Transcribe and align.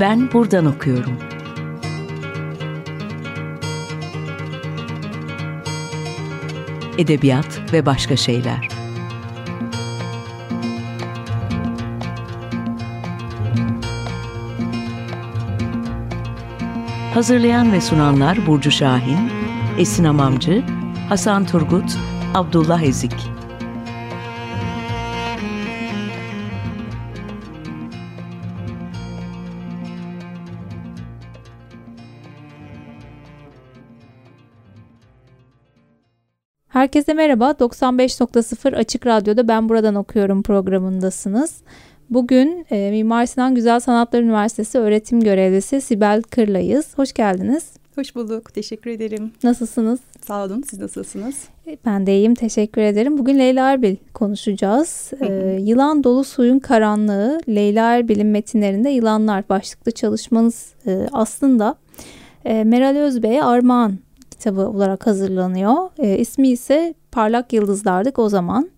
Ben 0.00 0.32
buradan 0.32 0.66
okuyorum. 0.66 1.18
Edebiyat 6.98 7.72
ve 7.72 7.86
başka 7.86 8.16
şeyler. 8.16 8.68
Hazırlayan 17.14 17.72
ve 17.72 17.80
sunanlar 17.80 18.46
Burcu 18.46 18.70
Şahin, 18.70 19.30
Esin 19.78 20.04
Amamcı, 20.04 20.62
Hasan 21.08 21.46
Turgut, 21.46 21.98
Abdullah 22.34 22.82
Ezik. 22.82 23.29
Herkese 36.70 37.14
merhaba. 37.14 37.50
95.0 37.50 38.76
Açık 38.76 39.06
Radyo'da 39.06 39.48
Ben 39.48 39.68
Buradan 39.68 39.94
Okuyorum 39.94 40.42
programındasınız. 40.42 41.56
Bugün 42.10 42.66
e, 42.70 42.90
Mimar 42.90 43.26
Sinan 43.26 43.54
Güzel 43.54 43.80
Sanatlar 43.80 44.20
Üniversitesi 44.20 44.78
öğretim 44.78 45.20
görevlisi 45.20 45.80
Sibel 45.80 46.22
Kırlay'ız. 46.22 46.98
Hoş 46.98 47.12
geldiniz. 47.12 47.72
Hoş 47.94 48.14
bulduk. 48.14 48.54
Teşekkür 48.54 48.90
ederim. 48.90 49.32
Nasılsınız? 49.42 50.00
Sağ 50.26 50.44
olun. 50.44 50.64
Siz 50.70 50.78
nasılsınız? 50.78 51.34
E, 51.66 51.76
ben 51.86 52.06
de 52.06 52.16
iyiyim. 52.16 52.34
Teşekkür 52.34 52.82
ederim. 52.82 53.18
Bugün 53.18 53.38
Leyla 53.38 53.72
Erbil 53.72 53.96
konuşacağız. 54.14 55.10
Ee, 55.20 55.58
yılan 55.60 56.04
dolu 56.04 56.24
suyun 56.24 56.58
karanlığı, 56.58 57.40
Leyla 57.48 57.96
Erbil'in 57.96 58.26
metinlerinde 58.26 58.90
yılanlar 58.90 59.48
başlıklı 59.48 59.92
çalışmanız 59.92 60.74
e, 60.86 61.06
aslında 61.12 61.74
e, 62.44 62.64
Meral 62.64 62.96
Özbey'e 62.96 63.42
armağan 63.42 63.98
kitabı 64.40 64.68
olarak 64.68 65.06
hazırlanıyor. 65.06 65.74
E, 65.98 66.18
ismi 66.18 66.48
ise 66.48 66.94
Parlak 67.12 67.52
Yıldızlardık 67.52 68.18
o 68.18 68.28
zaman. 68.28 68.70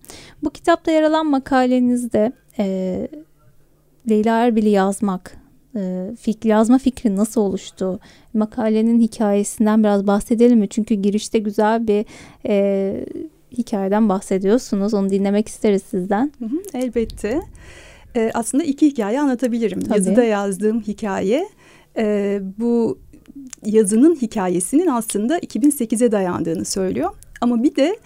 Bu 0.45 0.51
kitapta 0.51 0.91
yer 0.91 1.03
alan 1.03 1.27
makalenizde 1.27 2.33
e, 2.59 3.09
Leyla 4.11 4.39
Erbil'i 4.39 4.69
yazmak, 4.69 5.37
e, 5.77 6.11
fikri, 6.21 6.49
yazma 6.49 6.79
fikri 6.79 7.17
nasıl 7.17 7.41
oluştu? 7.41 8.01
Makalenin 8.35 9.01
hikayesinden 9.01 9.85
biraz 9.85 10.07
bahsedelim 10.07 10.59
mi? 10.59 10.69
Çünkü 10.69 10.95
girişte 10.95 11.39
güzel 11.39 11.87
bir 11.89 12.07
e, 12.47 13.05
hikayeden 13.53 14.09
bahsediyorsunuz. 14.09 14.95
Onu 14.95 15.11
dinlemek 15.11 15.49
isteriz 15.49 15.83
sizden. 15.83 16.33
Hı 16.39 16.45
hı, 16.45 16.63
elbette. 16.75 17.43
E, 18.17 18.31
aslında 18.35 18.65
iki 18.65 18.87
hikaye 18.87 19.21
anlatabilirim. 19.21 19.81
Tabii. 19.81 19.99
Yazıda 19.99 20.25
yazdığım 20.25 20.81
hikaye 20.81 21.49
e, 21.97 22.41
bu 22.59 22.99
yazının 23.65 24.15
hikayesinin 24.15 24.87
aslında 24.87 25.39
2008'e 25.39 26.13
dayandığını 26.13 26.65
söylüyor. 26.65 27.11
Ama 27.41 27.63
bir 27.63 27.77
de 27.77 27.97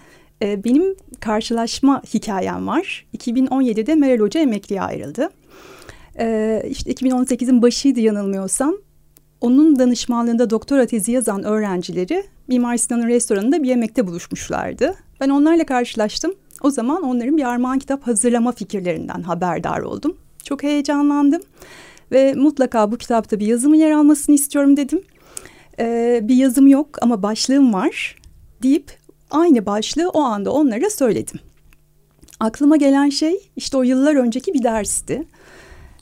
e, 0.41 0.63
benim 0.63 0.95
karşılaşma 1.19 2.01
hikayem 2.13 2.67
var. 2.67 3.05
2017'de 3.17 3.95
Meral 3.95 4.19
Hoca 4.19 4.39
emekliye 4.39 4.81
ayrıldı. 4.81 5.29
E, 6.19 6.63
işte 6.69 6.91
2018'in 6.91 7.61
başıydı 7.61 7.99
yanılmıyorsam. 7.99 8.75
Onun 9.41 9.79
danışmanlığında 9.79 10.49
doktora 10.49 10.85
tezi 10.85 11.11
yazan 11.11 11.43
öğrencileri 11.43 12.23
Mimar 12.47 12.77
Sinan'ın 12.77 13.07
restoranında 13.07 13.63
bir 13.63 13.67
yemekte 13.67 14.07
buluşmuşlardı. 14.07 14.95
Ben 15.19 15.29
onlarla 15.29 15.65
karşılaştım. 15.65 16.33
O 16.61 16.69
zaman 16.69 17.03
onların 17.03 17.37
bir 17.37 17.43
armağan 17.43 17.79
kitap 17.79 18.07
hazırlama 18.07 18.51
fikirlerinden 18.51 19.21
haberdar 19.21 19.79
oldum. 19.79 20.17
Çok 20.43 20.63
heyecanlandım 20.63 21.41
ve 22.11 22.33
mutlaka 22.33 22.91
bu 22.91 22.97
kitapta 22.97 23.39
bir 23.39 23.45
yazımın 23.45 23.75
yer 23.75 23.91
almasını 23.91 24.35
istiyorum 24.35 24.77
dedim. 24.77 25.01
Ee, 25.79 26.19
bir 26.23 26.35
yazım 26.35 26.67
yok 26.67 26.97
ama 27.01 27.23
başlığım 27.23 27.73
var 27.73 28.15
deyip 28.63 28.91
aynı 29.31 29.65
başlığı 29.65 30.09
o 30.09 30.19
anda 30.21 30.51
onlara 30.51 30.89
söyledim. 30.89 31.39
Aklıma 32.39 32.77
gelen 32.77 33.09
şey 33.09 33.49
işte 33.55 33.77
o 33.77 33.83
yıllar 33.83 34.15
önceki 34.15 34.53
bir 34.53 34.63
dersti. 34.63 35.23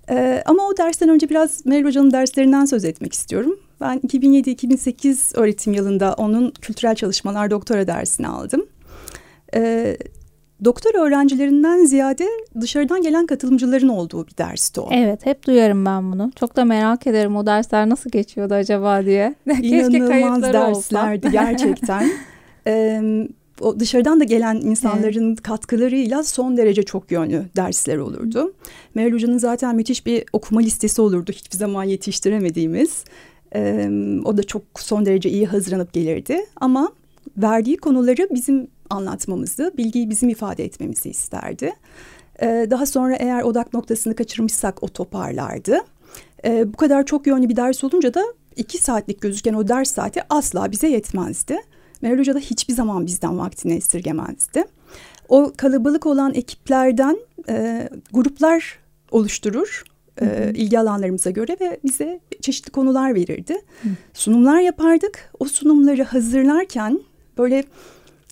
Ee, 0.10 0.44
ama 0.46 0.68
o 0.68 0.78
dersten 0.78 1.10
önce 1.10 1.30
biraz 1.30 1.66
Meral 1.66 1.86
Hoca'nın 1.86 2.12
derslerinden 2.12 2.66
söz 2.66 2.86
etmek 2.86 3.14
istiyorum. 3.14 3.60
Ben 3.82 4.00
2007-2008 4.00 5.38
öğretim 5.40 5.74
yılında 5.74 6.14
onun 6.14 6.52
kültürel 6.52 6.96
çalışmalar 6.96 7.52
doktora 7.52 7.88
dersini 7.88 8.28
aldım. 8.28 8.66
Ee, 9.56 9.98
doktor 10.64 10.96
öğrencilerinden 11.08 11.86
ziyade 11.86 12.28
dışarıdan 12.62 13.02
gelen 13.02 13.26
katılımcıların 13.26 13.88
olduğu 13.88 14.28
bir 14.28 14.38
dersti 14.38 14.82
o. 14.82 14.90
Evet 14.92 15.26
hep 15.26 15.48
duyarım 15.48 15.86
ben 15.86 16.12
bunu. 16.12 16.32
Çok 16.36 16.56
da 16.56 16.66
merak 16.66 17.08
ederim 17.08 17.36
o 17.36 17.46
dersler 17.46 17.90
nasıl 17.90 18.10
geçiyordu 18.10 18.54
acaba 18.54 19.06
diye. 19.06 19.36
İnanılmaz 19.62 20.44
derslerdi 20.44 21.30
gerçekten. 21.32 22.12
ee, 22.68 23.28
o 23.62 23.80
dışarıdan 23.80 24.20
da 24.20 24.24
gelen 24.24 24.56
insanların 24.56 25.30
evet. 25.30 25.42
katkılarıyla 25.42 26.24
son 26.24 26.58
derece 26.58 26.84
çok 26.84 27.12
yönlü 27.12 27.46
dersler 27.56 27.98
olurdu. 27.98 28.54
Meral 28.96 29.12
Hoca'nın 29.12 29.38
zaten 29.38 29.76
müthiş 29.76 30.06
bir 30.06 30.24
okuma 30.34 30.62
listesi 30.62 31.02
olurdu 31.02 31.32
hiçbir 31.32 31.58
zaman 31.58 31.84
yetiştiremediğimiz. 31.84 33.04
Ee, 33.56 33.90
o 34.26 34.38
da 34.38 34.44
çok 34.44 34.62
son 34.78 35.06
derece 35.06 35.30
iyi 35.30 35.46
hazırlanıp 35.46 35.94
gelirdi 35.94 36.46
ama 36.56 36.92
verdiği 37.38 37.78
konuları 37.78 38.28
bizim 38.32 38.68
anlatmamızı, 38.90 39.74
bilgiyi 39.78 40.10
bizim 40.10 40.30
ifade 40.30 40.64
etmemizi 40.64 41.10
isterdi. 41.10 41.74
Ee, 42.42 42.68
daha 42.70 42.86
sonra 42.86 43.16
eğer 43.16 43.42
odak 43.42 43.74
noktasını 43.74 44.16
kaçırmışsak 44.16 44.84
o 44.84 44.88
toparlardı. 44.88 45.80
Ee, 46.46 46.74
bu 46.74 46.78
kadar 46.78 47.06
çok 47.06 47.28
yönlü 47.28 47.50
bir 47.50 47.56
ders 47.56 47.84
olunca 47.84 48.14
da 48.14 48.24
iki 48.56 48.78
saatlik 48.78 49.22
gözüken 49.22 49.54
o 49.54 49.68
ders 49.68 49.92
saati 49.92 50.22
asla 50.30 50.72
bize 50.72 50.88
yetmezdi. 50.88 51.58
Meral 52.02 52.20
Hoca 52.20 52.36
da 52.36 52.40
hiçbir 52.40 52.74
zaman 52.74 53.06
bizden 53.06 53.40
vaktini 53.40 53.74
esirgemezdi. 53.74 54.64
O 55.30 55.52
kalabalık 55.58 56.06
olan 56.06 56.34
ekiplerden 56.34 57.18
e, 57.50 57.90
gruplar 58.14 58.80
oluşturur 59.12 59.84
e, 60.22 60.52
ilgi 60.56 60.80
alanlarımıza 60.80 61.30
göre 61.30 61.58
ve 61.62 61.80
bize 61.84 62.20
çeşitli 62.42 62.72
konular 62.72 63.16
verirdi. 63.16 63.54
Hı. 63.82 63.90
Sunumlar 64.14 64.60
yapardık. 64.60 65.32
O 65.40 65.46
sunumları 65.46 66.04
hazırlarken 66.04 67.00
böyle 67.38 67.64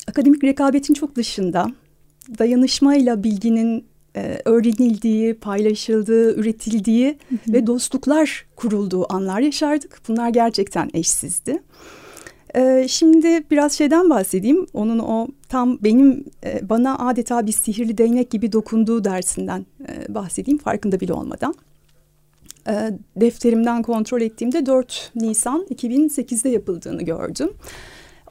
akademik 0.07 0.43
rekabetin 0.43 0.93
çok 0.93 1.15
dışında 1.15 1.71
dayanışmayla 2.39 3.23
bilginin 3.23 3.85
e, 4.15 4.41
öğrenildiği, 4.45 5.33
paylaşıldığı, 5.33 6.35
üretildiği 6.35 7.17
hı 7.29 7.35
hı. 7.35 7.53
ve 7.53 7.67
dostluklar 7.67 8.45
kurulduğu 8.55 9.13
anlar 9.13 9.39
yaşardık. 9.39 10.01
Bunlar 10.07 10.29
gerçekten 10.29 10.89
eşsizdi. 10.93 11.59
Ee, 12.55 12.85
şimdi 12.89 13.43
biraz 13.51 13.73
şeyden 13.73 14.09
bahsedeyim. 14.09 14.67
Onun 14.73 14.99
o 14.99 15.27
tam 15.49 15.77
benim 15.83 16.25
e, 16.45 16.69
bana 16.69 16.97
adeta 16.97 17.47
bir 17.47 17.51
sihirli 17.51 17.97
değnek 17.97 18.31
gibi 18.31 18.51
dokunduğu 18.51 19.03
dersinden 19.03 19.65
e, 19.89 20.13
bahsedeyim 20.13 20.57
farkında 20.57 20.99
bile 20.99 21.13
olmadan. 21.13 21.53
E, 22.67 22.73
defterimden 23.15 23.83
kontrol 23.83 24.21
ettiğimde 24.21 24.65
4 24.65 25.11
Nisan 25.15 25.65
2008'de 25.69 26.49
yapıldığını 26.49 27.03
gördüm. 27.03 27.49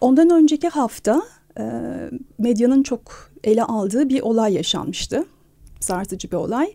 Ondan 0.00 0.30
önceki 0.30 0.68
hafta 0.68 1.22
e, 1.58 1.64
medyanın 2.38 2.82
çok 2.82 3.30
ele 3.44 3.62
aldığı 3.64 4.08
bir 4.08 4.20
olay 4.20 4.54
yaşanmıştı. 4.54 5.24
Sarsıcı 5.80 6.30
bir 6.30 6.36
olay. 6.36 6.74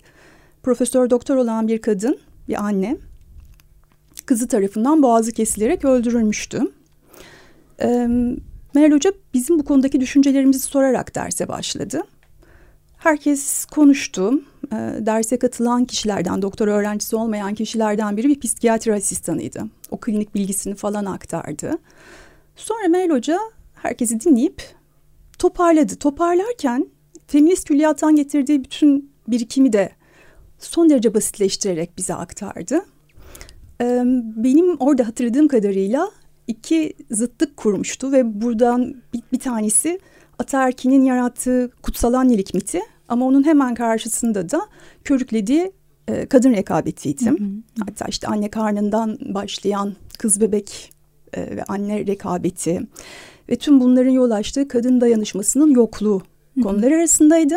Profesör 0.64 1.10
doktor 1.10 1.36
olan 1.36 1.68
bir 1.68 1.82
kadın, 1.82 2.20
bir 2.48 2.66
anne 2.66 2.98
kızı 4.26 4.48
tarafından 4.48 5.04
boğazı 5.04 5.32
kesilerek 5.32 5.86
öldürülmüştü. 5.86 6.72
E, 7.82 7.88
Meral 8.74 8.92
Hoca 8.92 9.14
bizim 9.34 9.60
bu 9.60 9.66
konudaki 9.66 10.00
düşüncelerimizi 10.00 10.60
sorarak 10.60 11.16
derse 11.16 11.48
başladı. 11.48 12.02
Herkes 12.98 13.66
konuştu. 13.66 14.42
E, 14.72 14.76
derse 15.00 15.40
katılan 15.40 15.86
kişilerden, 15.86 16.42
doktor 16.42 16.68
öğrencisi 16.68 17.16
olmayan 17.16 17.54
kişilerden 17.54 18.18
biri 18.18 18.30
bir 18.30 18.40
psikiyatri 18.40 18.94
asistanıydı. 18.94 19.64
O 19.92 19.98
klinik 19.98 20.36
bilgisini 20.36 20.76
falan 20.76 21.06
aktardı. 21.06 21.78
Sonra 22.56 22.88
Meral 22.88 23.16
Hoca 23.16 23.40
herkesi 23.82 24.20
dinleyip 24.20 24.62
toparladı. 25.40 25.96
Toparlarken 25.96 26.88
feminist 27.28 27.68
külliyattan 27.68 28.16
getirdiği 28.16 28.64
bütün 28.64 29.12
birikimi 29.28 29.74
de 29.74 29.92
son 30.60 30.90
derece 30.90 31.14
basitleştirerek 31.14 31.98
bize 31.98 32.14
aktardı. 32.14 32.86
Ee, 33.82 34.02
benim 34.36 34.78
orada 34.80 35.08
hatırladığım 35.08 35.48
kadarıyla 35.48 36.12
iki 36.48 36.94
zıtlık 37.12 37.58
kurmuştu 37.58 38.12
ve 38.12 38.42
buradan 38.42 38.96
bir, 39.14 39.22
bir 39.34 39.40
tanesi 39.40 40.00
Ataerki'nin 40.40 41.04
yarattığı 41.04 41.72
kutsal 41.82 42.14
annelik 42.14 42.54
miti 42.54 42.80
ama 43.08 43.26
onun 43.26 43.46
hemen 43.46 43.76
karşısında 43.76 44.50
da 44.50 44.62
körüklediği 45.04 45.72
e, 46.08 46.26
kadın 46.26 46.54
rekabetiydi. 46.54 47.26
Hı 47.26 47.30
hı. 47.30 47.50
Hatta 47.80 48.06
işte 48.06 48.28
anne 48.28 48.50
karnından 48.50 49.18
başlayan 49.22 49.96
kız 50.20 50.42
bebek 50.42 50.92
e, 51.34 51.42
ve 51.42 51.64
anne 51.64 52.08
rekabeti 52.08 52.82
ve 53.50 53.56
tüm 53.56 53.82
bunların 53.82 54.12
yol 54.12 54.32
açtığı 54.32 54.68
kadın 54.68 55.02
dayanışmasının 55.02 55.72
yokluğu 55.72 56.22
konular 56.64 56.92
arasındaydı. 56.92 57.56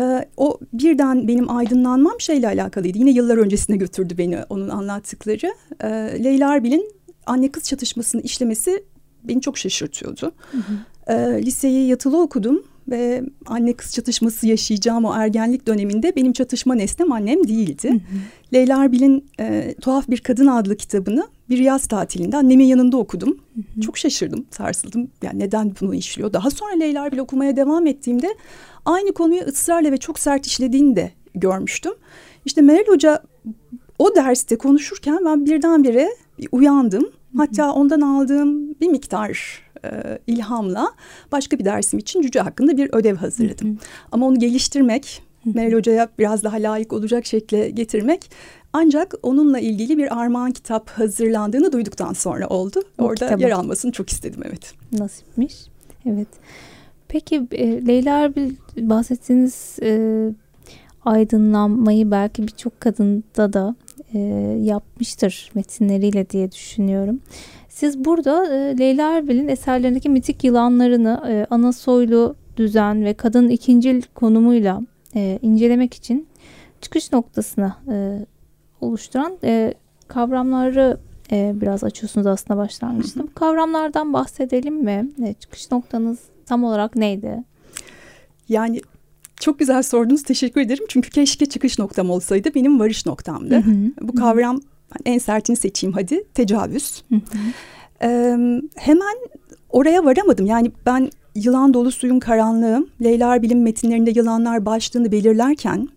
e, 0.00 0.28
o 0.36 0.58
birden 0.72 1.28
benim 1.28 1.50
aydınlanmam 1.50 2.20
şeyle 2.20 2.48
alakalıydı. 2.48 2.98
Yine 2.98 3.10
yıllar 3.10 3.36
öncesine 3.36 3.76
götürdü 3.76 4.14
beni 4.18 4.38
onun 4.48 4.68
anlattıkları. 4.68 5.54
E, 5.80 5.88
Leyla 6.24 6.54
Erbil'in 6.54 6.92
anne 7.26 7.48
kız 7.52 7.64
çatışmasını 7.64 8.20
işlemesi 8.20 8.84
beni 9.24 9.40
çok 9.40 9.58
şaşırtıyordu. 9.58 10.32
Hı 10.50 10.58
hı. 10.58 11.12
E, 11.12 11.42
liseyi 11.42 11.88
yatılı 11.88 12.22
okudum 12.22 12.62
ve 12.88 13.22
anne 13.46 13.72
kız 13.72 13.92
çatışması 13.92 14.46
yaşayacağım 14.46 15.04
o 15.04 15.14
ergenlik 15.14 15.66
döneminde 15.66 16.16
benim 16.16 16.32
çatışma 16.32 16.74
nesnem 16.74 17.12
annem 17.12 17.48
değildi. 17.48 17.90
Hı 17.90 17.94
hı. 17.94 18.18
Leyla 18.54 18.84
Erbil'in 18.84 19.24
e, 19.40 19.74
Tuhaf 19.80 20.08
Bir 20.08 20.18
Kadın 20.18 20.46
adlı 20.46 20.76
kitabını 20.76 21.28
bir 21.50 21.58
yaz 21.58 21.86
tatilinde 21.86 22.36
annemin 22.36 22.64
yanında 22.64 22.96
okudum. 22.96 23.38
Hı 23.54 23.60
hı. 23.76 23.80
Çok 23.80 23.98
şaşırdım, 23.98 24.46
sarsıldım. 24.50 25.10
Yani 25.22 25.38
neden 25.38 25.72
bunu 25.80 25.94
işliyor? 25.94 26.32
Daha 26.32 26.50
sonra 26.50 26.72
Leyla 26.72 27.06
Erbil 27.06 27.18
okumaya 27.18 27.56
devam 27.56 27.86
ettiğimde 27.86 28.34
aynı 28.84 29.12
konuyu 29.12 29.42
ısrarla 29.42 29.92
ve 29.92 29.96
çok 29.96 30.18
sert 30.18 30.46
işlediğini 30.46 30.96
de 30.96 31.12
görmüştüm. 31.34 31.92
İşte 32.44 32.62
Meral 32.62 32.86
Hoca 32.86 33.22
o 33.98 34.14
derste 34.14 34.58
konuşurken 34.58 35.18
ben 35.24 35.46
birdenbire 35.46 36.10
bir 36.38 36.48
uyandım. 36.52 37.10
Hatta 37.36 37.72
ondan 37.72 38.00
aldığım 38.00 38.80
bir 38.80 38.88
miktar 38.88 39.62
e, 39.84 40.18
ilhamla 40.26 40.92
başka 41.32 41.58
bir 41.58 41.64
dersim 41.64 41.98
için 41.98 42.22
cüce 42.22 42.40
hakkında 42.40 42.76
bir 42.76 42.90
ödev 42.92 43.16
hazırladım. 43.16 43.68
Hı 43.68 43.72
hı. 43.72 43.78
Ama 44.12 44.26
onu 44.26 44.38
geliştirmek, 44.38 45.22
Meral 45.44 45.72
Hoca'ya 45.72 46.08
biraz 46.18 46.44
daha 46.44 46.56
layık 46.56 46.92
olacak 46.92 47.26
şekle 47.26 47.70
getirmek 47.70 48.30
ancak 48.72 49.14
onunla 49.22 49.58
ilgili 49.58 49.98
bir 49.98 50.20
armağan 50.20 50.50
kitap 50.50 50.90
hazırlandığını 50.90 51.72
duyduktan 51.72 52.12
sonra 52.12 52.46
oldu. 52.46 52.82
Bu 52.98 53.04
Orada 53.04 53.26
kitabı. 53.26 53.42
yer 53.42 53.50
almasını 53.50 53.92
çok 53.92 54.10
istedim 54.10 54.40
evet. 54.44 54.74
Nasipmiş. 54.92 55.54
Evet. 56.06 56.28
Peki 57.08 57.46
e, 57.52 57.86
Leyla 57.86 58.18
Erbil 58.18 58.54
bahsettiğiniz 58.76 59.78
e, 59.82 60.30
aydınlanmayı 61.04 62.10
belki 62.10 62.42
birçok 62.42 62.80
kadında 62.80 63.52
da 63.52 63.74
e, 64.14 64.18
yapmıştır 64.62 65.50
metinleriyle 65.54 66.30
diye 66.30 66.52
düşünüyorum. 66.52 67.20
Siz 67.68 68.04
burada 68.04 68.54
e, 68.54 68.78
Leyla 68.78 69.12
Erbil'in 69.12 69.48
eserlerindeki 69.48 70.08
mitik 70.08 70.44
yılanlarını 70.44 71.22
e, 71.28 71.46
ana 71.50 71.72
soylu 71.72 72.36
düzen 72.56 73.04
ve 73.04 73.14
kadın 73.14 73.48
ikincil 73.48 74.02
konumuyla 74.14 74.80
e, 75.16 75.38
incelemek 75.42 75.94
için 75.94 76.26
çıkış 76.80 77.12
noktasını 77.12 77.72
e, 77.92 78.26
oluşturan 78.80 79.38
e, 79.44 79.74
kavramları 80.08 80.98
e, 81.32 81.52
biraz 81.54 81.84
açıyorsunuz 81.84 82.26
aslında 82.26 82.60
başlangıçta. 82.60 83.22
Bu 83.22 83.34
kavramlardan 83.34 84.12
bahsedelim 84.12 84.74
mi? 84.74 85.08
E, 85.24 85.32
çıkış 85.32 85.70
noktanız 85.70 86.18
tam 86.46 86.64
olarak 86.64 86.96
neydi? 86.96 87.44
Yani 88.48 88.80
çok 89.44 89.58
güzel 89.58 89.82
sordunuz. 89.82 90.22
Teşekkür 90.22 90.60
ederim. 90.60 90.84
Çünkü 90.88 91.10
keşke 91.10 91.46
çıkış 91.46 91.78
noktam 91.78 92.10
olsaydı. 92.10 92.54
Benim 92.54 92.80
varış 92.80 93.06
noktamdı. 93.06 93.54
Hı 93.54 93.58
hı. 93.58 93.74
Bu 94.00 94.14
kavram 94.14 94.60
en 95.04 95.18
sertini 95.18 95.56
seçeyim 95.56 95.94
hadi. 95.94 96.24
Tecavüz. 96.34 97.02
Hı 97.08 97.14
hı. 97.14 97.20
Ee, 98.02 98.36
hemen 98.76 99.16
oraya 99.70 100.04
varamadım. 100.04 100.46
Yani 100.46 100.72
ben 100.86 101.10
yılan 101.34 101.74
dolu 101.74 101.90
suyun 101.90 102.18
karanlığı, 102.18 102.86
Leyla 103.02 103.42
Bilim 103.42 103.62
metinlerinde 103.62 104.10
yılanlar 104.10 104.66
başlığını 104.66 105.12
belirlerken 105.12 105.88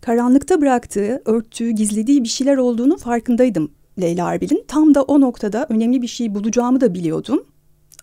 karanlıkta 0.00 0.60
bıraktığı, 0.60 1.22
örttüğü, 1.24 1.70
gizlediği 1.70 2.24
bir 2.24 2.28
şeyler 2.28 2.56
olduğunu 2.56 2.96
farkındaydım 2.96 3.70
Leyla 4.00 4.32
Erbil'in. 4.32 4.64
Tam 4.68 4.94
da 4.94 5.02
o 5.02 5.20
noktada 5.20 5.66
önemli 5.68 6.02
bir 6.02 6.06
şey 6.06 6.34
bulacağımı 6.34 6.80
da 6.80 6.94
biliyordum. 6.94 7.44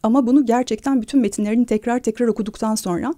Ama 0.03 0.27
bunu 0.27 0.45
gerçekten 0.45 1.01
bütün 1.01 1.21
metinlerini 1.21 1.65
tekrar 1.65 1.99
tekrar 1.99 2.27
okuduktan 2.27 2.75
sonra 2.75 3.13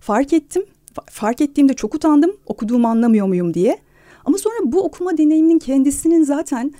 fark 0.00 0.32
ettim. 0.32 0.62
Fark 1.10 1.40
ettiğimde 1.40 1.74
çok 1.74 1.94
utandım. 1.94 2.32
Okuduğumu 2.46 2.88
anlamıyor 2.88 3.26
muyum 3.26 3.54
diye. 3.54 3.78
Ama 4.24 4.38
sonra 4.38 4.54
bu 4.64 4.82
okuma 4.82 5.18
deneyiminin 5.18 5.58
kendisinin 5.58 6.24
zaten 6.24 6.72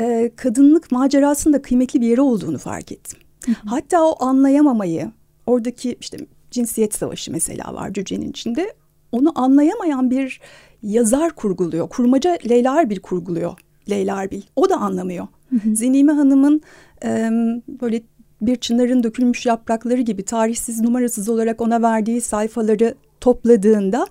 e, 0.00 0.30
kadınlık 0.36 0.92
macerasında 0.92 1.62
kıymetli 1.62 2.00
bir 2.00 2.06
yeri 2.06 2.20
olduğunu 2.20 2.58
fark 2.58 2.92
ettim. 2.92 3.18
Hatta 3.66 4.04
o 4.04 4.24
anlayamamayı, 4.24 5.10
oradaki 5.46 5.96
işte 6.00 6.18
cinsiyet 6.50 6.94
savaşı 6.94 7.32
mesela 7.32 7.74
var 7.74 7.92
Cüce'nin 7.92 8.30
içinde. 8.30 8.74
Onu 9.12 9.32
anlayamayan 9.34 10.10
bir 10.10 10.40
yazar 10.82 11.30
kurguluyor. 11.30 11.88
Kurmaca 11.88 12.38
Leyla 12.48 12.80
Erbil 12.80 13.00
kurguluyor. 13.00 13.58
Leyla 13.90 14.22
Erbil. 14.22 14.42
O 14.56 14.70
da 14.70 14.76
anlamıyor. 14.76 15.26
Hı 15.50 15.74
Zenime 15.74 16.12
Hanım'ın 16.12 16.60
e, 17.04 17.30
böyle 17.68 18.02
bir 18.40 18.56
çınarın 18.56 19.02
dökülmüş 19.02 19.46
yaprakları 19.46 20.00
gibi 20.00 20.22
tarihsiz 20.24 20.80
numarasız 20.80 21.28
olarak 21.28 21.60
ona 21.60 21.82
verdiği 21.82 22.20
sayfaları 22.20 22.94
topladığında 23.22 24.06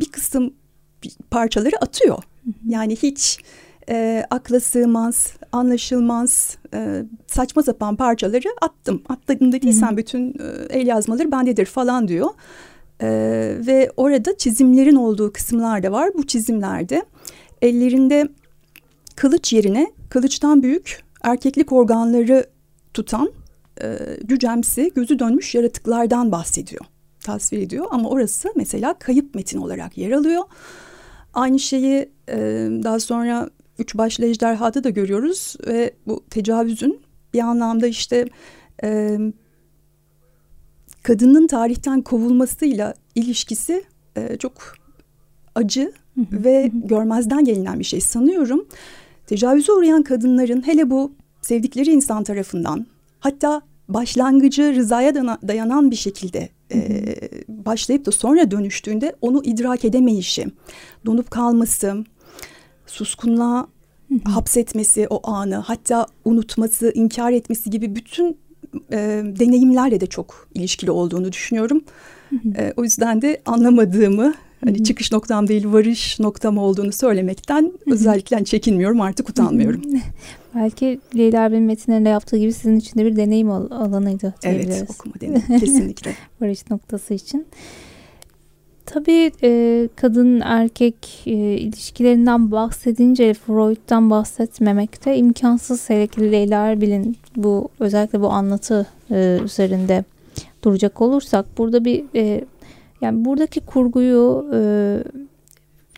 bir 0.00 0.10
kısım 0.10 0.54
parçaları 1.30 1.76
atıyor. 1.80 2.22
Yani 2.66 2.96
hiç 2.96 3.38
e, 3.88 4.24
akla 4.30 4.60
sığmaz, 4.60 5.32
anlaşılmaz, 5.52 6.56
e, 6.74 7.04
saçma 7.26 7.62
sapan 7.62 7.96
parçaları 7.96 8.48
attım. 8.60 9.02
Atladım 9.08 9.52
dediysen 9.52 9.96
bütün 9.96 10.28
e, 10.30 10.78
el 10.78 10.86
yazmaları 10.86 11.32
bendedir 11.32 11.66
falan 11.66 12.08
diyor. 12.08 12.30
E, 13.00 13.08
ve 13.66 13.90
orada 13.96 14.36
çizimlerin 14.36 14.96
olduğu 14.96 15.32
kısımlar 15.32 15.82
da 15.82 15.92
var. 15.92 16.10
Bu 16.14 16.26
çizimlerde 16.26 17.02
ellerinde 17.62 18.28
kılıç 19.16 19.52
yerine 19.52 19.92
kılıçtan 20.08 20.62
büyük 20.62 21.02
erkeklik 21.22 21.72
organları 21.72 22.46
tutan 22.94 23.30
e, 23.82 23.98
cücemsi 24.26 24.92
gözü 24.94 25.18
dönmüş 25.18 25.54
yaratıklardan 25.54 26.32
bahsediyor. 26.32 26.84
Tasvir 27.22 27.58
ediyor 27.58 27.86
ama 27.90 28.08
orası 28.08 28.48
mesela 28.56 28.94
kayıp 28.98 29.34
metin 29.34 29.58
olarak 29.58 29.98
yer 29.98 30.10
alıyor. 30.10 30.42
Aynı 31.34 31.58
şeyi 31.58 32.08
e, 32.28 32.38
daha 32.82 33.00
sonra 33.00 33.50
üç 33.78 33.94
başlı 33.94 34.24
ejderhada 34.24 34.84
da 34.84 34.90
görüyoruz 34.90 35.56
ve 35.66 35.94
bu 36.06 36.24
tecavüzün 36.30 37.00
bir 37.34 37.40
anlamda 37.40 37.86
işte 37.86 38.28
e, 38.84 39.18
kadının 41.02 41.46
tarihten 41.46 42.02
kovulmasıyla 42.02 42.94
ilişkisi 43.14 43.84
e, 44.16 44.36
çok 44.36 44.52
acı 45.54 45.92
ve 46.16 46.70
görmezden 46.72 47.44
gelinen 47.44 47.78
bir 47.78 47.84
şey 47.84 48.00
sanıyorum. 48.00 48.66
Tecavüze 49.26 49.72
uğrayan 49.72 50.02
kadınların 50.02 50.66
hele 50.66 50.90
bu 50.90 51.12
sevdikleri 51.42 51.90
insan 51.90 52.24
tarafından 52.24 52.86
hatta 53.20 53.62
başlangıcı 53.94 54.74
rızaya 54.74 55.14
dayanan 55.48 55.90
bir 55.90 55.96
şekilde 55.96 56.48
e, 56.74 57.14
başlayıp 57.48 58.06
da 58.06 58.10
sonra 58.10 58.50
dönüştüğünde 58.50 59.16
onu 59.20 59.42
idrak 59.44 59.84
edemeyişi, 59.84 60.46
donup 61.06 61.30
kalması, 61.30 62.04
suskunluğa 62.86 63.66
hapsetmesi 64.24 65.06
o 65.10 65.30
anı, 65.30 65.54
hatta 65.54 66.06
unutması, 66.24 66.92
inkar 66.94 67.32
etmesi 67.32 67.70
gibi 67.70 67.96
bütün 67.96 68.38
e, 68.92 69.22
deneyimlerle 69.24 70.00
de 70.00 70.06
çok 70.06 70.48
ilişkili 70.54 70.90
olduğunu 70.90 71.32
düşünüyorum. 71.32 71.84
e, 72.56 72.72
o 72.76 72.84
yüzden 72.84 73.22
de 73.22 73.42
anlamadığımı 73.46 74.34
hani 74.64 74.84
çıkış 74.84 75.12
noktam 75.12 75.48
değil 75.48 75.72
varış 75.72 76.20
noktam 76.20 76.58
olduğunu 76.58 76.92
söylemekten 76.92 77.72
özellikle 77.86 78.36
hani 78.36 78.46
çekinmiyorum 78.46 79.00
artık 79.00 79.28
utanmıyorum. 79.28 79.82
Belki 80.54 81.00
Leyla 81.16 81.44
Erbil'in 81.44 81.62
metinlerinde 81.62 82.08
yaptığı 82.08 82.36
gibi 82.36 82.52
sizin 82.52 82.78
için 82.78 83.00
de 83.00 83.06
bir 83.06 83.16
deneyim 83.16 83.50
alanıydı 83.50 84.34
Evet 84.42 84.84
okuma 84.90 85.14
deneyim 85.20 85.60
kesinlikle. 85.60 86.14
varış 86.40 86.70
noktası 86.70 87.14
için. 87.14 87.46
Tabii 88.86 89.32
e, 89.42 89.88
kadın 89.96 90.40
erkek 90.40 91.22
e, 91.26 91.32
ilişkilerinden 91.32 92.50
bahsedince 92.50 93.34
Freud'dan 93.34 94.10
bahsetmemek 94.10 95.04
de 95.04 95.16
imkansız. 95.16 95.86
Ki 95.86 96.32
Leyla 96.32 96.66
Erbil'in 96.66 97.16
bu 97.36 97.68
özellikle 97.80 98.20
bu 98.20 98.30
anlatı 98.30 98.86
e, 99.10 99.38
üzerinde 99.44 100.04
duracak 100.64 101.00
olursak 101.00 101.46
burada 101.58 101.84
bir 101.84 102.04
e, 102.14 102.44
yani 103.02 103.24
buradaki 103.24 103.60
kurguyu 103.60 104.50
e, 104.54 104.60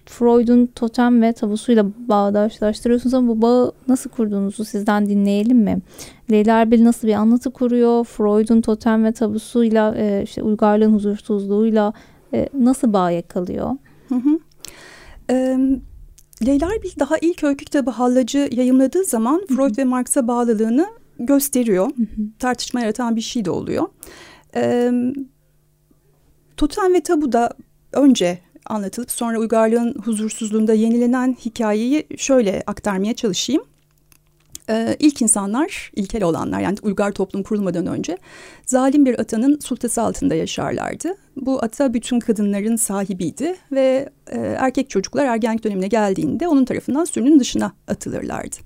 Freud'un 0.06 0.66
totem 0.66 1.22
ve 1.22 1.32
tabusuyla 1.32 1.86
bağdaşlaştırıyorsunuz 2.08 3.14
ama 3.14 3.28
bu 3.28 3.42
bağı 3.42 3.72
nasıl 3.88 4.10
kurduğunuzu 4.10 4.64
sizden 4.64 5.06
dinleyelim 5.06 5.58
mi? 5.58 5.78
Leyla 6.30 6.60
Erbil 6.60 6.84
nasıl 6.84 7.08
bir 7.08 7.14
anlatı 7.14 7.50
kuruyor? 7.50 8.04
Freud'un 8.04 8.60
totem 8.60 9.04
ve 9.04 9.12
tabusuyla 9.12 9.94
e, 9.96 10.22
işte 10.24 10.42
uygarlığın 10.42 10.92
huzursuzluğuyla 10.92 11.92
e, 12.34 12.48
nasıl 12.58 12.92
bağ 12.92 13.10
yakalıyor? 13.10 13.70
Hı 14.08 14.14
hı. 14.14 14.38
E, 15.30 15.58
Leyla 16.46 16.74
Erbil 16.74 16.90
daha 16.98 17.18
ilk 17.20 17.44
öykü 17.44 17.64
kitabı 17.64 17.90
Hallacı 17.90 18.48
yayımladığı 18.52 19.04
zaman 19.04 19.42
hı 19.48 19.54
hı. 19.54 19.56
Freud 19.56 19.78
ve 19.78 19.84
Marx'a 19.84 20.28
bağlılığını 20.28 20.86
gösteriyor. 21.18 21.86
Hı 21.86 22.02
hı. 22.02 22.06
Tartışma 22.38 22.80
yaratan 22.80 23.16
bir 23.16 23.20
şey 23.20 23.44
de 23.44 23.50
oluyor. 23.50 23.86
E, 24.56 24.92
Totem 26.56 26.94
ve 26.94 27.00
Tabu 27.00 27.32
da 27.32 27.50
önce 27.92 28.38
anlatılıp 28.66 29.10
sonra 29.10 29.38
uygarlığın 29.38 29.94
huzursuzluğunda 30.04 30.74
yenilenen 30.74 31.36
hikayeyi 31.44 32.06
şöyle 32.16 32.62
aktarmaya 32.66 33.14
çalışayım. 33.14 33.62
Ee, 34.70 34.96
ilk 34.98 35.22
insanlar, 35.22 35.90
ilkel 35.96 36.22
olanlar 36.22 36.60
yani 36.60 36.76
uygar 36.82 37.12
toplum 37.12 37.42
kurulmadan 37.42 37.86
önce 37.86 38.18
zalim 38.66 39.06
bir 39.06 39.18
atanın 39.18 39.58
sultası 39.58 40.02
altında 40.02 40.34
yaşarlardı. 40.34 41.14
Bu 41.36 41.64
ata 41.64 41.94
bütün 41.94 42.20
kadınların 42.20 42.76
sahibiydi 42.76 43.56
ve 43.72 44.08
e, 44.30 44.38
erkek 44.38 44.90
çocuklar 44.90 45.24
ergenlik 45.24 45.64
dönemine 45.64 45.88
geldiğinde 45.88 46.48
onun 46.48 46.64
tarafından 46.64 47.04
sürünün 47.04 47.40
dışına 47.40 47.72
atılırlardı. 47.88 48.56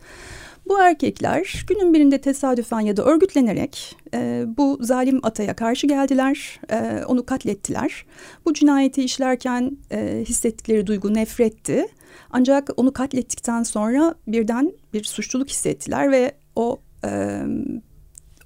Bu 0.68 0.80
erkekler 0.80 1.64
günün 1.68 1.94
birinde 1.94 2.18
tesadüfen 2.18 2.80
ya 2.80 2.96
da 2.96 3.04
örgütlenerek 3.04 3.96
e, 4.14 4.44
bu 4.56 4.78
zalim 4.80 5.20
ataya 5.22 5.56
karşı 5.56 5.86
geldiler, 5.86 6.60
e, 6.70 7.04
onu 7.06 7.26
katlettiler. 7.26 8.06
Bu 8.44 8.54
cinayeti 8.54 9.04
işlerken 9.04 9.76
e, 9.92 10.24
hissettikleri 10.28 10.86
duygu 10.86 11.14
nefretti. 11.14 11.86
Ancak 12.30 12.70
onu 12.76 12.92
katlettikten 12.92 13.62
sonra 13.62 14.14
birden 14.26 14.72
bir 14.92 15.04
suçluluk 15.04 15.48
hissettiler 15.48 16.12
ve 16.12 16.32
o 16.56 16.80
e, 17.04 17.40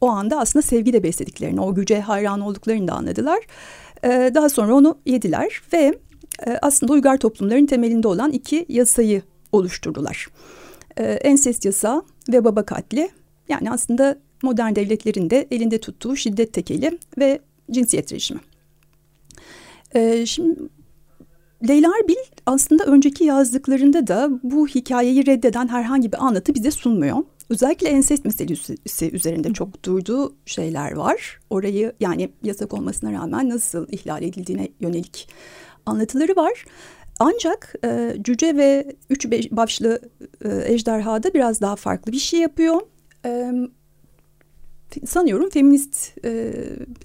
o 0.00 0.08
anda 0.08 0.38
aslında 0.38 0.62
sevgi 0.62 0.92
de 0.92 1.02
beslediklerini, 1.02 1.60
o 1.60 1.74
güce 1.74 2.00
hayran 2.00 2.40
olduklarını 2.40 2.88
da 2.88 2.92
anladılar. 2.92 3.38
E, 4.04 4.30
daha 4.34 4.48
sonra 4.48 4.74
onu 4.74 4.98
yediler 5.06 5.60
ve 5.72 5.98
e, 6.46 6.58
aslında 6.62 6.92
uygar 6.92 7.16
toplumların 7.16 7.66
temelinde 7.66 8.08
olan 8.08 8.32
iki 8.32 8.66
yasayı 8.68 9.22
oluşturdular. 9.52 10.28
E, 10.96 11.04
ensest 11.04 11.64
yasağı 11.64 12.02
ve 12.32 12.44
baba 12.44 12.62
katli. 12.66 13.10
Yani 13.48 13.70
aslında 13.70 14.18
modern 14.42 14.74
devletlerin 14.74 15.30
de 15.30 15.48
elinde 15.50 15.78
tuttuğu 15.78 16.16
şiddet 16.16 16.52
tekeli 16.52 16.98
ve 17.18 17.40
cinsiyet 17.70 18.12
rejimi. 18.12 18.40
E, 19.94 20.26
şimdi 20.26 20.60
Leyla 21.68 21.92
Erbil 22.02 22.16
aslında 22.46 22.84
önceki 22.84 23.24
yazdıklarında 23.24 24.06
da 24.06 24.30
bu 24.42 24.68
hikayeyi 24.68 25.26
reddeden 25.26 25.68
herhangi 25.68 26.12
bir 26.12 26.26
anlatı 26.26 26.54
bize 26.54 26.70
sunmuyor. 26.70 27.16
Özellikle 27.50 27.88
ensest 27.88 28.24
meselesi 28.24 29.10
üzerinde 29.12 29.52
çok 29.52 29.84
durduğu 29.84 30.34
şeyler 30.46 30.92
var. 30.92 31.40
Orayı 31.50 31.92
yani 32.00 32.30
yasak 32.42 32.74
olmasına 32.74 33.12
rağmen 33.12 33.48
nasıl 33.48 33.86
ihlal 33.88 34.22
edildiğine 34.22 34.68
yönelik 34.80 35.28
anlatıları 35.86 36.36
var. 36.36 36.64
Ancak 37.24 37.74
e, 37.84 38.16
cüce 38.22 38.56
ve 38.56 38.96
üç 39.10 39.26
başlı 39.50 40.00
e, 40.44 40.72
ejderhada 40.72 41.34
biraz 41.34 41.60
daha 41.60 41.76
farklı 41.76 42.12
bir 42.12 42.18
şey 42.18 42.40
yapıyor. 42.40 42.80
E, 43.26 43.52
sanıyorum 45.06 45.50
feminist 45.50 46.24
e, 46.24 46.52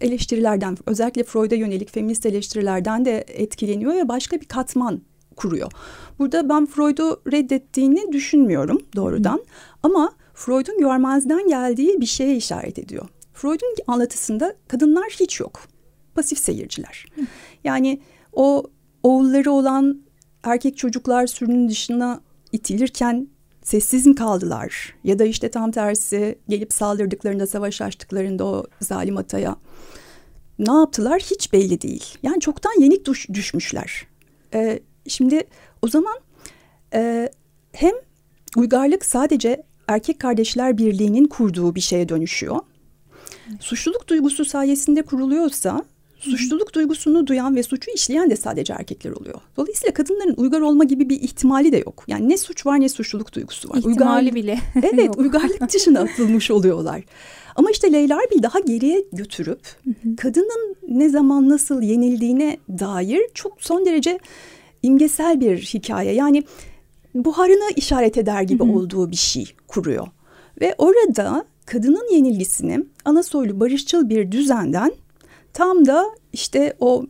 eleştirilerden 0.01 0.77
özellikle 0.85 1.23
Freud'a 1.23 1.55
yönelik 1.55 1.93
feminist 1.93 2.25
eleştirilerden 2.25 3.05
de 3.05 3.25
etkileniyor 3.27 3.93
ve 3.95 4.07
başka 4.07 4.41
bir 4.41 4.45
katman 4.45 5.01
kuruyor. 5.35 5.71
Burada 6.19 6.49
ben 6.49 6.65
Freud'u 6.65 7.21
reddettiğini 7.31 8.13
düşünmüyorum 8.13 8.81
doğrudan 8.95 9.37
Hı. 9.37 9.43
ama 9.83 10.11
Freud'un 10.33 10.79
görmezden 10.79 11.47
geldiği 11.47 12.01
bir 12.01 12.05
şeye 12.05 12.35
işaret 12.35 12.79
ediyor. 12.79 13.07
Freud'un 13.33 13.75
anlatısında 13.87 14.55
kadınlar 14.67 15.07
hiç 15.19 15.39
yok. 15.39 15.61
Pasif 16.15 16.39
seyirciler. 16.39 17.05
Hı. 17.15 17.21
Yani 17.63 17.99
o 18.33 18.63
oğulları 19.03 19.51
olan 19.51 20.06
erkek 20.47 20.77
çocuklar 20.77 21.27
sürünün 21.27 21.69
dışına 21.69 22.21
itilirken 22.51 23.27
sessiz 23.63 24.07
mi 24.07 24.15
kaldılar? 24.15 24.95
Ya 25.03 25.19
da 25.19 25.25
işte 25.25 25.51
tam 25.51 25.71
tersi 25.71 26.39
gelip 26.49 26.73
saldırdıklarında, 26.73 27.47
savaş 27.47 27.81
açtıklarında 27.81 28.45
o 28.45 28.65
zalim 28.81 29.17
ataya 29.17 29.55
ne 30.59 30.73
yaptılar 30.73 31.21
hiç 31.21 31.53
belli 31.53 31.81
değil. 31.81 32.17
Yani 32.23 32.39
çoktan 32.39 32.81
yenik 32.81 33.05
düş, 33.05 33.29
düşmüşler. 33.29 34.07
Ee, 34.53 34.79
şimdi 35.07 35.43
o 35.81 35.87
zaman 35.87 36.15
e, 36.93 37.29
hem 37.71 37.93
uygarlık 38.55 39.05
sadece 39.05 39.63
erkek 39.87 40.19
kardeşler 40.19 40.77
birliğinin 40.77 41.25
kurduğu 41.25 41.75
bir 41.75 41.81
şeye 41.81 42.09
dönüşüyor. 42.09 42.59
Suçluluk 43.59 44.07
duygusu 44.07 44.45
sayesinde 44.45 45.01
kuruluyorsa 45.01 45.85
suçluluk 46.19 46.73
duygusunu 46.73 47.27
duyan 47.27 47.55
ve 47.55 47.63
suçu 47.63 47.91
işleyen 47.91 48.29
de 48.29 48.35
sadece 48.35 48.73
erkekler 48.73 49.11
oluyor. 49.11 49.41
Dolayısıyla 49.57 49.93
kadınların 49.93 50.33
uygar 50.37 50.61
olma 50.61 50.83
gibi 50.83 51.09
bir 51.09 51.21
ihtimali 51.21 51.71
de 51.71 51.77
yok. 51.77 52.03
Yani 52.07 52.29
ne 52.29 52.37
suç 52.37 52.65
var 52.65 52.79
ne 52.79 52.89
suçluluk 52.89 53.33
duygusu 53.33 53.69
var. 53.69 53.77
İhtimali 53.77 53.93
uygarlık, 53.93 54.35
bile. 54.35 54.59
evet 54.93 55.17
uygarlık 55.17 55.73
dışına 55.73 55.99
atılmış 55.99 56.51
oluyorlar. 56.51 57.01
Ama 57.55 57.71
işte 57.71 57.93
Leyla 57.93 58.19
bir 58.35 58.43
daha 58.43 58.59
geriye 58.59 59.05
götürüp 59.13 59.59
kadının 60.17 60.75
ne 60.87 61.09
zaman 61.09 61.49
nasıl 61.49 61.81
yenildiğine 61.81 62.57
dair 62.69 63.21
çok 63.33 63.53
son 63.59 63.85
derece 63.85 64.19
imgesel 64.83 65.41
bir 65.41 65.57
hikaye. 65.57 66.13
Yani 66.13 66.43
buharını 67.15 67.71
işaret 67.75 68.17
eder 68.17 68.41
gibi 68.41 68.63
olduğu 68.63 69.11
bir 69.11 69.15
şey 69.15 69.53
kuruyor. 69.67 70.07
Ve 70.61 70.75
orada 70.77 71.45
kadının 71.65 72.13
yenilgisini 72.13 72.83
ana 73.05 73.23
soylu 73.23 73.59
barışçıl 73.59 74.09
bir 74.09 74.31
düzenden 74.31 74.91
Tam 75.57 75.85
da 75.85 76.05
işte 76.33 76.73
o 76.79 77.05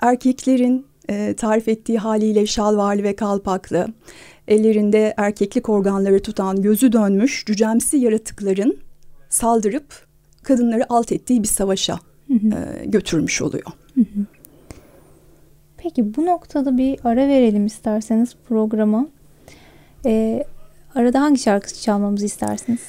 erkeklerin 0.00 0.86
e, 1.08 1.34
tarif 1.34 1.68
ettiği 1.68 1.98
haliyle 1.98 2.46
şalvarlı 2.46 3.02
ve 3.02 3.16
kalpaklı, 3.16 3.88
ellerinde 4.48 5.14
erkeklik 5.16 5.68
organları 5.68 6.22
tutan 6.22 6.62
gözü 6.62 6.92
dönmüş 6.92 7.44
cücemsi 7.46 7.96
yaratıkların 7.96 8.78
saldırıp 9.28 10.06
kadınları 10.42 10.86
alt 10.88 11.12
ettiği 11.12 11.42
bir 11.42 11.48
savaşa 11.48 11.98
E, 12.30 12.86
götürmüş 12.86 13.42
oluyor. 13.42 13.66
Peki 15.76 16.16
bu 16.16 16.26
noktada 16.26 16.78
bir 16.78 17.00
ara 17.04 17.28
verelim 17.28 17.66
isterseniz 17.66 18.36
programa. 18.48 19.08
E, 20.06 20.44
arada 20.94 21.20
hangi 21.20 21.38
şarkı 21.40 21.74
çalmamızı 21.74 22.26
istersiniz? 22.26 22.80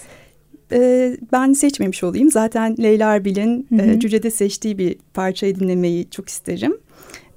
E, 0.74 1.18
ben 1.32 1.54
seçmemiş 1.54 2.04
olayım. 2.04 2.32
Zaten 2.32 2.76
Leyla 2.80 3.16
Erbil'in 3.16 3.68
e, 3.80 4.00
Cüce'de 4.00 4.32
seçtiği 4.32 4.78
bir 4.78 4.96
parçayı 5.14 5.60
dinlemeyi 5.60 6.10
çok 6.10 6.30
isterim. 6.30 6.78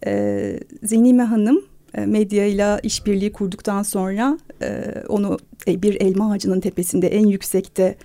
E, 0.06 0.60
Zenime 0.82 1.22
Hanım 1.22 1.62
medyayla 2.06 2.78
işbirliği 2.78 3.32
kurduktan 3.32 3.82
sonra 3.82 4.38
e, 4.62 4.94
onu 5.08 5.38
e, 5.68 5.82
bir 5.82 6.00
elma 6.00 6.32
ağacının 6.32 6.60
tepesinde 6.60 7.08
en 7.08 7.26
yüksekte 7.26 7.96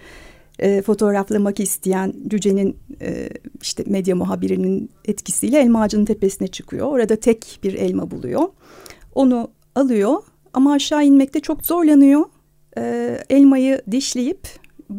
e, 0.59 0.81
fotoğraflamak 0.81 1.59
isteyen 1.59 2.13
Cüce'nin 2.27 2.77
e, 3.01 3.29
işte 3.61 3.83
medya 3.88 4.15
muhabirinin 4.15 4.89
etkisiyle 5.05 5.59
elma 5.59 5.81
ağacının 5.81 6.05
tepesine 6.05 6.47
çıkıyor. 6.47 6.88
Orada 6.88 7.15
tek 7.15 7.59
bir 7.63 7.73
elma 7.73 8.11
buluyor. 8.11 8.41
Onu 9.15 9.51
alıyor 9.75 10.17
ama 10.53 10.73
aşağı 10.73 11.05
inmekte 11.05 11.39
çok 11.39 11.65
zorlanıyor. 11.65 12.25
E, 12.77 13.17
elmayı 13.29 13.81
dişleyip 13.91 14.47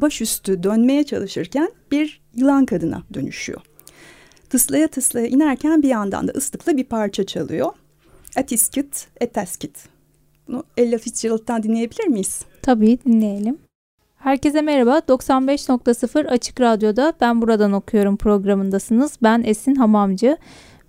başüstü 0.00 0.62
dönmeye 0.62 1.04
çalışırken 1.04 1.70
bir 1.90 2.22
yılan 2.34 2.66
kadına 2.66 3.02
dönüşüyor. 3.14 3.60
Tıslaya 4.50 4.88
tıslaya 4.88 5.26
inerken 5.26 5.82
bir 5.82 5.88
yandan 5.88 6.28
da 6.28 6.32
ıslıkla 6.32 6.76
bir 6.76 6.84
parça 6.84 7.26
çalıyor. 7.26 7.72
Etiskit, 8.36 9.08
eteskit. 9.20 9.88
Bunu 10.48 10.64
Ella 10.76 10.98
Fitzgerald'dan 10.98 11.62
dinleyebilir 11.62 12.06
miyiz? 12.06 12.44
Tabii 12.62 12.98
dinleyelim. 13.04 13.58
Herkese 14.16 14.62
merhaba. 14.62 14.98
95.0 14.98 16.26
Açık 16.26 16.60
Radyo'da 16.60 17.12
Ben 17.20 17.42
Buradan 17.42 17.72
Okuyorum 17.72 18.16
programındasınız. 18.16 19.18
Ben 19.22 19.42
Esin 19.46 19.74
Hamamcı. 19.74 20.36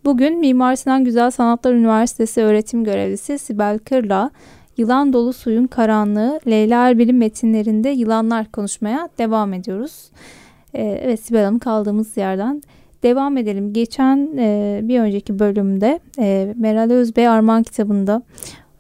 Bugün 0.06 0.40
Mimar 0.40 0.76
Sinan 0.76 1.06
Güzel 1.06 1.32
Sanatlar 1.32 1.74
Üniversitesi 1.74 2.42
öğretim 2.42 2.84
görevlisi 2.84 3.40
Sibel 3.40 3.80
Kır'la 3.80 4.32
Yılan 4.78 5.14
Dolu 5.14 5.34
Suyun 5.34 5.68
Karanlığı 5.68 6.40
Leyla 6.48 6.90
Erbil'in 6.90 7.16
metinlerinde 7.16 7.90
yılanlar 7.90 8.52
konuşmaya 8.52 9.10
devam 9.18 9.54
ediyoruz. 9.54 10.10
Ee, 10.74 11.02
evet 11.04 11.20
Sibel 11.20 11.44
Hanım 11.44 11.60
kaldığımız 11.60 12.18
yerden 12.18 12.64
devam 13.04 13.38
edelim. 13.38 13.74
Geçen 13.74 14.38
e, 14.38 14.80
bir 14.84 15.00
önceki 15.00 15.40
bölümde 15.40 16.00
e, 16.20 16.54
Meral 16.58 16.90
Özbey 16.90 17.28
Armağan 17.28 17.64
kitabında 17.64 18.22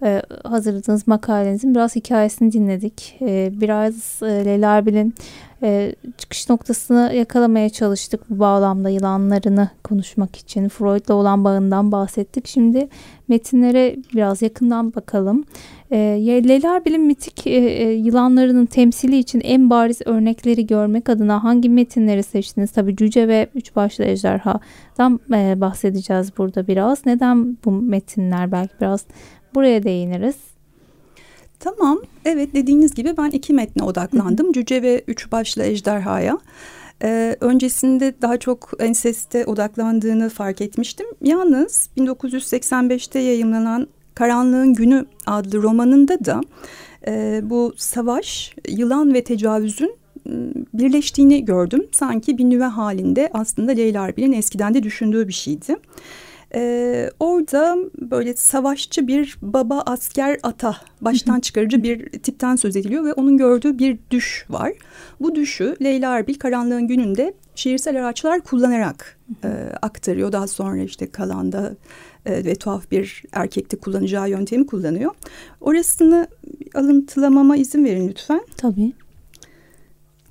e, 0.03 0.21
hazırladığınız 0.43 1.07
makalenizin 1.07 1.75
biraz 1.75 1.95
hikayesini 1.95 2.51
dinledik. 2.51 3.17
E, 3.21 3.51
biraz 3.61 4.23
e, 4.23 4.45
Leyla 4.45 4.77
Erbil'in 4.77 5.15
e, 5.63 5.95
çıkış 6.17 6.49
noktasını 6.49 7.11
yakalamaya 7.15 7.69
çalıştık 7.69 8.29
bu 8.29 8.39
bağlamda 8.39 8.89
yılanlarını 8.89 9.69
konuşmak 9.83 10.35
için. 10.35 10.69
Freud'la 10.69 11.13
olan 11.13 11.43
bağından 11.43 11.91
bahsettik. 11.91 12.47
Şimdi 12.47 12.87
metinlere 13.27 13.95
biraz 14.13 14.41
yakından 14.41 14.95
bakalım. 14.95 15.43
E, 15.91 15.97
Leyla 16.47 16.75
Erbil'in 16.75 17.01
mitik 17.01 17.47
e, 17.47 17.51
e, 17.51 17.91
yılanlarının 17.91 18.65
temsili 18.65 19.17
için 19.17 19.41
en 19.41 19.69
bariz 19.69 20.01
örnekleri 20.05 20.67
görmek 20.67 21.09
adına 21.09 21.43
hangi 21.43 21.69
metinleri 21.69 22.23
seçtiniz? 22.23 22.71
Tabii 22.71 22.95
Cüce 22.95 23.27
ve 23.27 23.47
Üç 23.55 23.75
Başlı 23.75 24.03
Ejderha'dan 24.03 25.19
bahsedeceğiz 25.61 26.37
burada 26.37 26.67
biraz. 26.67 27.05
Neden 27.05 27.57
bu 27.65 27.71
metinler 27.71 28.51
belki 28.51 28.73
biraz 28.81 29.05
buraya 29.55 29.83
değiniriz. 29.83 30.35
Tamam, 31.59 32.01
evet 32.25 32.53
dediğiniz 32.53 32.93
gibi 32.93 33.17
ben 33.17 33.29
iki 33.29 33.53
metne 33.53 33.83
odaklandım. 33.83 34.51
Cüce 34.51 34.81
ve 34.81 35.03
Üç 35.07 35.31
Başlı 35.31 35.63
Ejderha'ya. 35.63 36.37
Ee, 37.03 37.35
öncesinde 37.41 38.13
daha 38.21 38.37
çok 38.37 38.71
enseste 38.79 39.45
odaklandığını 39.45 40.29
fark 40.29 40.61
etmiştim. 40.61 41.05
Yalnız 41.21 41.89
1985'te 41.97 43.19
yayınlanan 43.19 43.87
Karanlığın 44.15 44.73
Günü 44.73 45.05
adlı 45.25 45.63
romanında 45.63 46.25
da 46.25 46.41
e, 47.07 47.41
bu 47.43 47.73
savaş, 47.77 48.55
yılan 48.67 49.13
ve 49.13 49.23
tecavüzün 49.23 49.95
birleştiğini 50.73 51.45
gördüm. 51.45 51.87
Sanki 51.91 52.37
bir 52.37 52.43
nüve 52.43 52.63
halinde 52.63 53.29
aslında 53.33 53.71
Leyla 53.71 54.07
Erbil'in 54.07 54.33
eskiden 54.33 54.73
de 54.73 54.83
düşündüğü 54.83 55.27
bir 55.27 55.33
şeydi. 55.33 55.75
Ee, 56.55 57.09
orada 57.19 57.77
böyle 58.01 58.35
savaşçı 58.35 59.07
bir 59.07 59.37
baba 59.41 59.83
asker 59.85 60.39
ata 60.43 60.77
baştan 61.01 61.39
çıkarıcı 61.39 61.83
bir 61.83 62.09
tipten 62.09 62.55
söz 62.55 62.75
ediliyor 62.75 63.05
ve 63.05 63.13
onun 63.13 63.37
gördüğü 63.37 63.79
bir 63.79 63.99
düş 64.11 64.45
var. 64.49 64.73
Bu 65.19 65.35
düşü 65.35 65.75
Leyla 65.81 66.17
Erbil 66.17 66.35
karanlığın 66.35 66.87
gününde 66.87 67.33
şiirsel 67.55 67.99
araçlar 67.99 68.41
kullanarak 68.41 69.19
e, 69.43 69.49
aktarıyor. 69.81 70.31
Daha 70.31 70.47
sonra 70.47 70.81
işte 70.81 71.11
kalanda 71.11 71.75
e, 72.25 72.45
ve 72.45 72.55
tuhaf 72.55 72.91
bir 72.91 73.23
erkekte 73.31 73.77
kullanacağı 73.77 74.29
yöntemi 74.29 74.67
kullanıyor. 74.67 75.11
Orasını 75.61 76.27
alıntılamama 76.75 77.57
izin 77.57 77.85
verin 77.85 78.07
lütfen. 78.07 78.41
Tabii. 78.57 78.93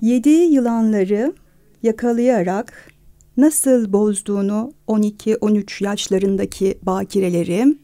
Yediği 0.01 0.53
yılanları 0.53 1.33
yakalayarak 1.83 2.92
nasıl 3.37 3.93
bozduğunu 3.93 4.73
12-13 4.89 5.85
yaşlarındaki 5.85 6.79
bakireleri 6.83 7.77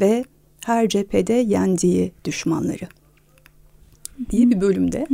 ve 0.00 0.24
her 0.64 0.88
cephede 0.88 1.32
yendiği 1.32 2.12
düşmanları 2.24 2.88
diye 4.30 4.50
bir 4.50 4.60
bölümde. 4.60 5.06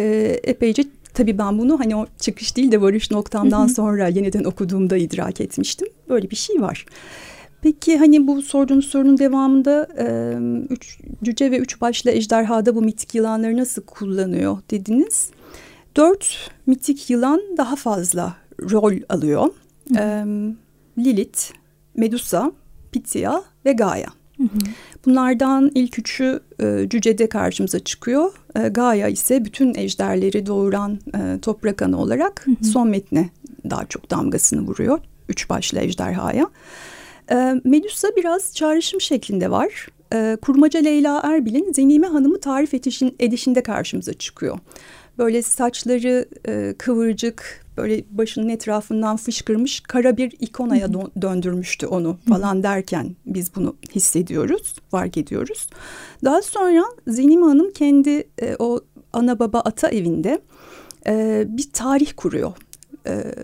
Ee, 0.00 0.40
epeyce 0.44 0.84
tabii 1.14 1.38
ben 1.38 1.58
bunu 1.58 1.80
hani 1.80 1.96
o 1.96 2.06
çıkış 2.20 2.56
değil 2.56 2.72
de 2.72 2.80
varış 2.80 3.10
noktamdan 3.10 3.66
sonra 3.66 4.08
yeniden 4.08 4.44
okuduğumda 4.44 4.96
idrak 4.96 5.40
etmiştim. 5.40 5.88
Böyle 6.08 6.30
bir 6.30 6.36
şey 6.36 6.60
var. 6.60 6.86
Peki 7.62 7.98
hani 7.98 8.26
bu 8.26 8.42
sorduğunuz 8.42 8.86
sorunun 8.86 9.18
devamında 9.18 9.88
e, 9.98 10.06
üç, 10.70 10.98
cüce 11.22 11.50
ve 11.50 11.58
üç 11.58 11.80
başlı 11.80 12.10
ejderhada 12.10 12.74
bu 12.74 12.82
mitik 12.82 13.14
yılanları 13.14 13.56
nasıl 13.56 13.82
kullanıyor 13.82 14.58
dediniz. 14.70 15.30
Dört 15.96 16.50
mitik 16.66 17.10
yılan 17.10 17.42
daha 17.56 17.76
fazla 17.76 18.41
rol 18.60 18.92
alıyor. 19.08 19.48
E, 19.96 20.24
Lilith, 20.98 21.40
Medusa, 21.96 22.52
Pitya 22.92 23.42
ve 23.66 23.72
Gaia. 23.72 24.08
Hı 24.36 24.42
hı. 24.42 24.58
Bunlardan 25.06 25.70
ilk 25.74 25.98
üçü 25.98 26.40
e, 26.60 26.86
cücede 26.88 27.28
karşımıza 27.28 27.78
çıkıyor. 27.78 28.32
E, 28.56 28.68
Gaia 28.68 29.08
ise 29.08 29.44
bütün 29.44 29.74
ejderleri 29.74 30.46
doğuran 30.46 30.98
e, 31.14 31.40
toprak 31.40 31.82
anı 31.82 32.00
olarak 32.00 32.46
hı 32.46 32.50
hı. 32.50 32.64
son 32.64 32.88
metne 32.88 33.30
daha 33.70 33.86
çok 33.86 34.10
damgasını 34.10 34.60
vuruyor. 34.60 34.98
Üç 35.28 35.50
başlı 35.50 35.80
ejderhaya. 35.80 36.50
E, 37.30 37.60
Medusa 37.64 38.08
biraz 38.16 38.54
çağrışım 38.54 39.00
şeklinde 39.00 39.50
var. 39.50 39.88
E, 40.14 40.36
Kurmaca 40.42 40.80
Leyla 40.80 41.20
Erbil'in 41.24 41.72
Zenime 41.72 42.06
Hanım'ı 42.06 42.40
tarif 42.40 42.74
edişin, 42.74 43.16
edişinde 43.18 43.62
karşımıza 43.62 44.12
çıkıyor. 44.12 44.58
Böyle 45.18 45.42
saçları 45.42 46.28
e, 46.48 46.74
kıvırcık, 46.78 47.64
böyle 47.76 48.04
başının 48.10 48.48
etrafından 48.48 49.16
fışkırmış 49.16 49.80
kara 49.80 50.16
bir 50.16 50.32
ikonaya 50.40 50.92
döndürmüştü 51.22 51.86
onu 51.86 52.18
falan 52.28 52.62
derken 52.62 53.16
biz 53.26 53.54
bunu 53.56 53.76
hissediyoruz, 53.94 54.74
fark 54.90 55.16
ediyoruz. 55.16 55.68
Daha 56.24 56.42
sonra 56.42 56.84
Zenime 57.06 57.46
Hanım 57.46 57.72
kendi 57.72 58.28
e, 58.42 58.56
o 58.58 58.80
ana 59.12 59.38
baba 59.38 59.60
ata 59.60 59.88
evinde 59.88 60.40
e, 61.06 61.44
bir 61.48 61.70
tarih 61.72 62.12
kuruyor. 62.16 62.52
E, 63.06 63.34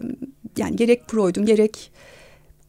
yani 0.56 0.76
gerek 0.76 1.10
Freud'un 1.10 1.46
gerek 1.46 1.92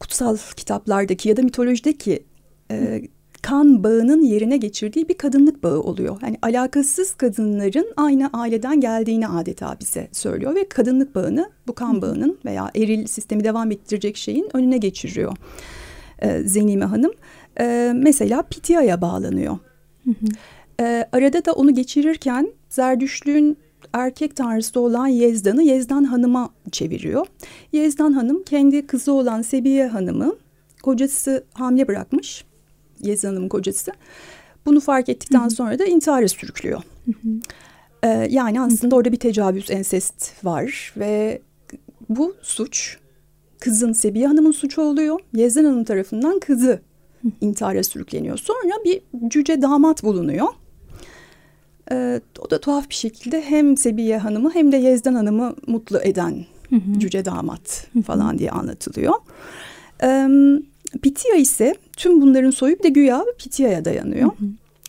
kutsal 0.00 0.36
kitaplardaki 0.56 1.28
ya 1.28 1.36
da 1.36 1.42
mitolojideki 1.42 2.24
e, 2.70 3.02
kan 3.42 3.84
bağının 3.84 4.22
yerine 4.22 4.56
geçirdiği 4.56 5.08
bir 5.08 5.18
kadınlık 5.18 5.62
bağı 5.62 5.80
oluyor. 5.80 6.18
Yani 6.22 6.38
alakasız 6.42 7.14
kadınların 7.14 7.92
aynı 7.96 8.30
aileden 8.32 8.80
geldiğini 8.80 9.28
adeta 9.28 9.76
bize 9.80 10.08
söylüyor 10.12 10.54
ve 10.54 10.68
kadınlık 10.68 11.14
bağını 11.14 11.50
bu 11.66 11.74
kan 11.74 12.02
bağının 12.02 12.38
veya 12.44 12.70
eril 12.76 13.06
sistemi 13.06 13.44
devam 13.44 13.70
ettirecek 13.70 14.16
şeyin 14.16 14.48
önüne 14.56 14.78
geçiriyor 14.78 15.36
e, 16.18 16.42
Zenime 16.42 16.84
Hanım. 16.84 17.12
E, 17.60 17.92
mesela 17.94 18.42
Pitya'ya 18.42 19.00
bağlanıyor. 19.00 19.58
E, 20.80 21.08
arada 21.12 21.44
da 21.44 21.52
onu 21.52 21.74
geçirirken 21.74 22.52
Zerdüşlüğün 22.68 23.56
erkek 23.92 24.36
tanrısı 24.36 24.80
olan 24.80 25.06
Yezdan'ı 25.06 25.62
Yezdan 25.62 26.04
Hanım'a 26.04 26.50
çeviriyor. 26.72 27.26
Yezdan 27.72 28.12
Hanım 28.12 28.42
kendi 28.42 28.86
kızı 28.86 29.12
olan 29.12 29.42
Sebiye 29.42 29.86
Hanım'ı 29.86 30.36
kocası 30.82 31.44
hamile 31.54 31.88
bırakmış 31.88 32.44
Yezid 33.02 33.28
Hanım'ın 33.28 33.48
kocası. 33.48 33.92
Bunu 34.66 34.80
fark 34.80 35.08
ettikten 35.08 35.40
Hı-hı. 35.40 35.50
sonra 35.50 35.78
da 35.78 35.84
intihara 35.84 36.28
sürüklüyor. 36.28 36.82
Ee, 38.02 38.08
yani 38.30 38.60
aslında 38.60 38.82
Hı-hı. 38.82 38.98
orada 38.98 39.12
bir 39.12 39.16
tecavüz, 39.16 39.70
ensest 39.70 40.44
var 40.44 40.92
ve 40.96 41.42
bu 42.08 42.36
suç 42.42 42.98
kızın 43.60 43.92
Sebiye 43.92 44.26
Hanım'ın 44.26 44.52
suçu 44.52 44.82
oluyor. 44.82 45.20
Yezid 45.34 45.64
Hanım 45.64 45.84
tarafından 45.84 46.40
kızı 46.40 46.80
Hı-hı. 47.22 47.32
intihara 47.40 47.82
sürükleniyor. 47.82 48.36
Sonra 48.36 48.84
bir 48.84 49.02
cüce 49.28 49.62
damat 49.62 50.02
bulunuyor. 50.02 50.46
Ee, 51.92 52.20
o 52.38 52.50
da 52.50 52.60
tuhaf 52.60 52.88
bir 52.88 52.94
şekilde 52.94 53.42
hem 53.42 53.76
Sebiye 53.76 54.18
Hanım'ı 54.18 54.54
hem 54.54 54.72
de 54.72 54.76
Yezdan 54.76 55.14
Hanım'ı 55.14 55.54
mutlu 55.66 56.00
eden 56.00 56.44
Hı-hı. 56.70 56.98
cüce 56.98 57.24
damat 57.24 57.86
Hı-hı. 57.92 58.02
falan 58.02 58.38
diye 58.38 58.50
anlatılıyor. 58.50 59.14
Ee, 60.02 60.28
Pitya 61.02 61.36
ise 61.36 61.74
tüm 61.96 62.22
bunların 62.22 62.50
soyu 62.50 62.78
bir 62.78 62.82
de 62.82 62.88
güya 62.88 63.24
Pitya'ya 63.38 63.84
dayanıyor. 63.84 64.26
Hı 64.26 64.44
hı. 64.44 64.48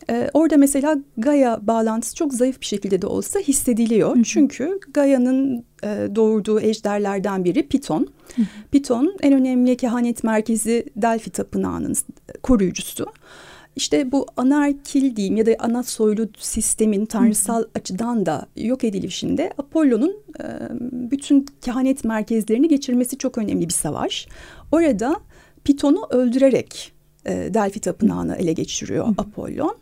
Ee, 0.10 0.30
orada 0.34 0.58
mesela 0.58 0.98
Gaia 1.18 1.68
bağlantısı 1.68 2.16
çok 2.16 2.34
zayıf 2.34 2.62
bir 2.62 2.66
şekilde 2.66 3.02
de 3.02 3.08
olsa 3.08 3.40
hissediliyor. 3.40 4.18
Hı. 4.18 4.24
Çünkü 4.24 4.80
Gaia'nın 4.94 5.66
e, 5.84 6.08
doğurduğu 6.16 6.60
ejderlerden 6.60 7.44
biri 7.44 7.68
Piton. 7.68 8.08
Hı. 8.36 8.42
Piton 8.72 9.18
en 9.22 9.34
önemli 9.34 9.78
kehanet 9.78 10.24
merkezi 10.24 10.86
Delphi 10.96 11.30
Tapınağı'nın 11.32 11.96
koruyucusu. 12.44 13.06
İşte 13.76 14.12
bu 14.12 14.26
anarkil 14.38 15.16
diyeyim 15.16 15.38
ya 15.38 15.46
da 15.46 15.56
ana 15.60 15.84
soylu 15.84 16.30
sistemin 16.38 17.06
tanrısal 17.06 17.62
Hı. 17.62 17.68
açıdan 17.76 18.26
da 18.26 18.48
yok 18.56 18.84
edilişinde 18.84 19.54
Apollo'nun 19.58 20.16
e, 20.40 20.46
bütün 20.92 21.46
kehanet 21.62 22.04
merkezlerini 22.04 22.68
geçirmesi 22.68 23.18
çok 23.18 23.38
önemli 23.38 23.68
bir 23.68 23.74
savaş. 23.74 24.28
Orada 24.72 25.16
Piton'u 25.64 26.08
öldürerek 26.10 26.94
e, 27.26 27.54
Delphi 27.54 27.80
tapınağını 27.80 28.36
ele 28.36 28.54
geçiriyor 28.54 29.08
Hı. 29.08 29.14
Apollon. 29.18 29.78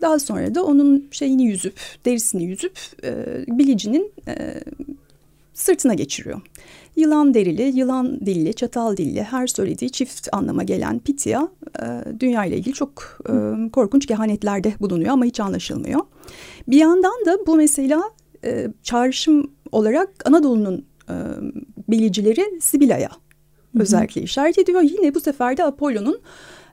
Daha 0.00 0.18
sonra 0.18 0.54
da 0.54 0.64
onun 0.64 1.08
şeyini 1.10 1.44
yüzüp, 1.44 1.80
derisini 2.04 2.44
yüzüp 2.44 2.78
e, 3.04 3.14
bilicinin 3.48 4.12
e, 4.28 4.60
sırtına 5.54 5.94
geçiriyor. 5.94 6.40
Yılan 6.96 7.34
derili, 7.34 7.62
yılan 7.62 8.20
dilli, 8.26 8.54
çatal 8.54 8.96
dilli 8.96 9.22
her 9.22 9.46
söylediği 9.46 9.90
çift 9.90 10.28
anlama 10.32 10.62
gelen 10.62 10.98
Pitya 10.98 11.48
e, 11.82 11.86
dünya 12.20 12.44
ile 12.44 12.56
ilgili 12.56 12.74
çok 12.74 13.18
e, 13.28 13.32
korkunç 13.70 14.06
kehanetlerde 14.06 14.74
bulunuyor 14.80 15.10
ama 15.10 15.24
hiç 15.24 15.40
anlaşılmıyor. 15.40 16.00
Bir 16.68 16.76
yandan 16.76 17.26
da 17.26 17.46
bu 17.46 17.56
mesela 17.56 18.02
e, 18.44 18.68
çağrışım 18.82 19.50
olarak 19.72 20.08
Anadolu'nun 20.24 20.84
e, 21.08 21.14
bilicileri 21.88 22.60
Sibila'ya 22.60 23.10
özellikle 23.78 24.22
işaret 24.22 24.58
ediyor. 24.58 24.80
Yine 24.80 25.14
bu 25.14 25.20
sefer 25.20 25.56
de 25.56 25.64
Apollo'nun 25.64 26.20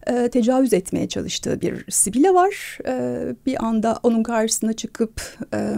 e, 0.08 0.30
tecavüz 0.30 0.74
etmeye 0.74 1.08
çalıştığı 1.08 1.62
bir 1.62 1.92
Sibile 1.92 2.34
var. 2.34 2.78
E, 2.88 3.36
bir 3.46 3.66
anda 3.66 4.00
onun 4.04 4.24
karşısına 4.24 4.74
çıkıp 4.74 5.22
e, 5.54 5.76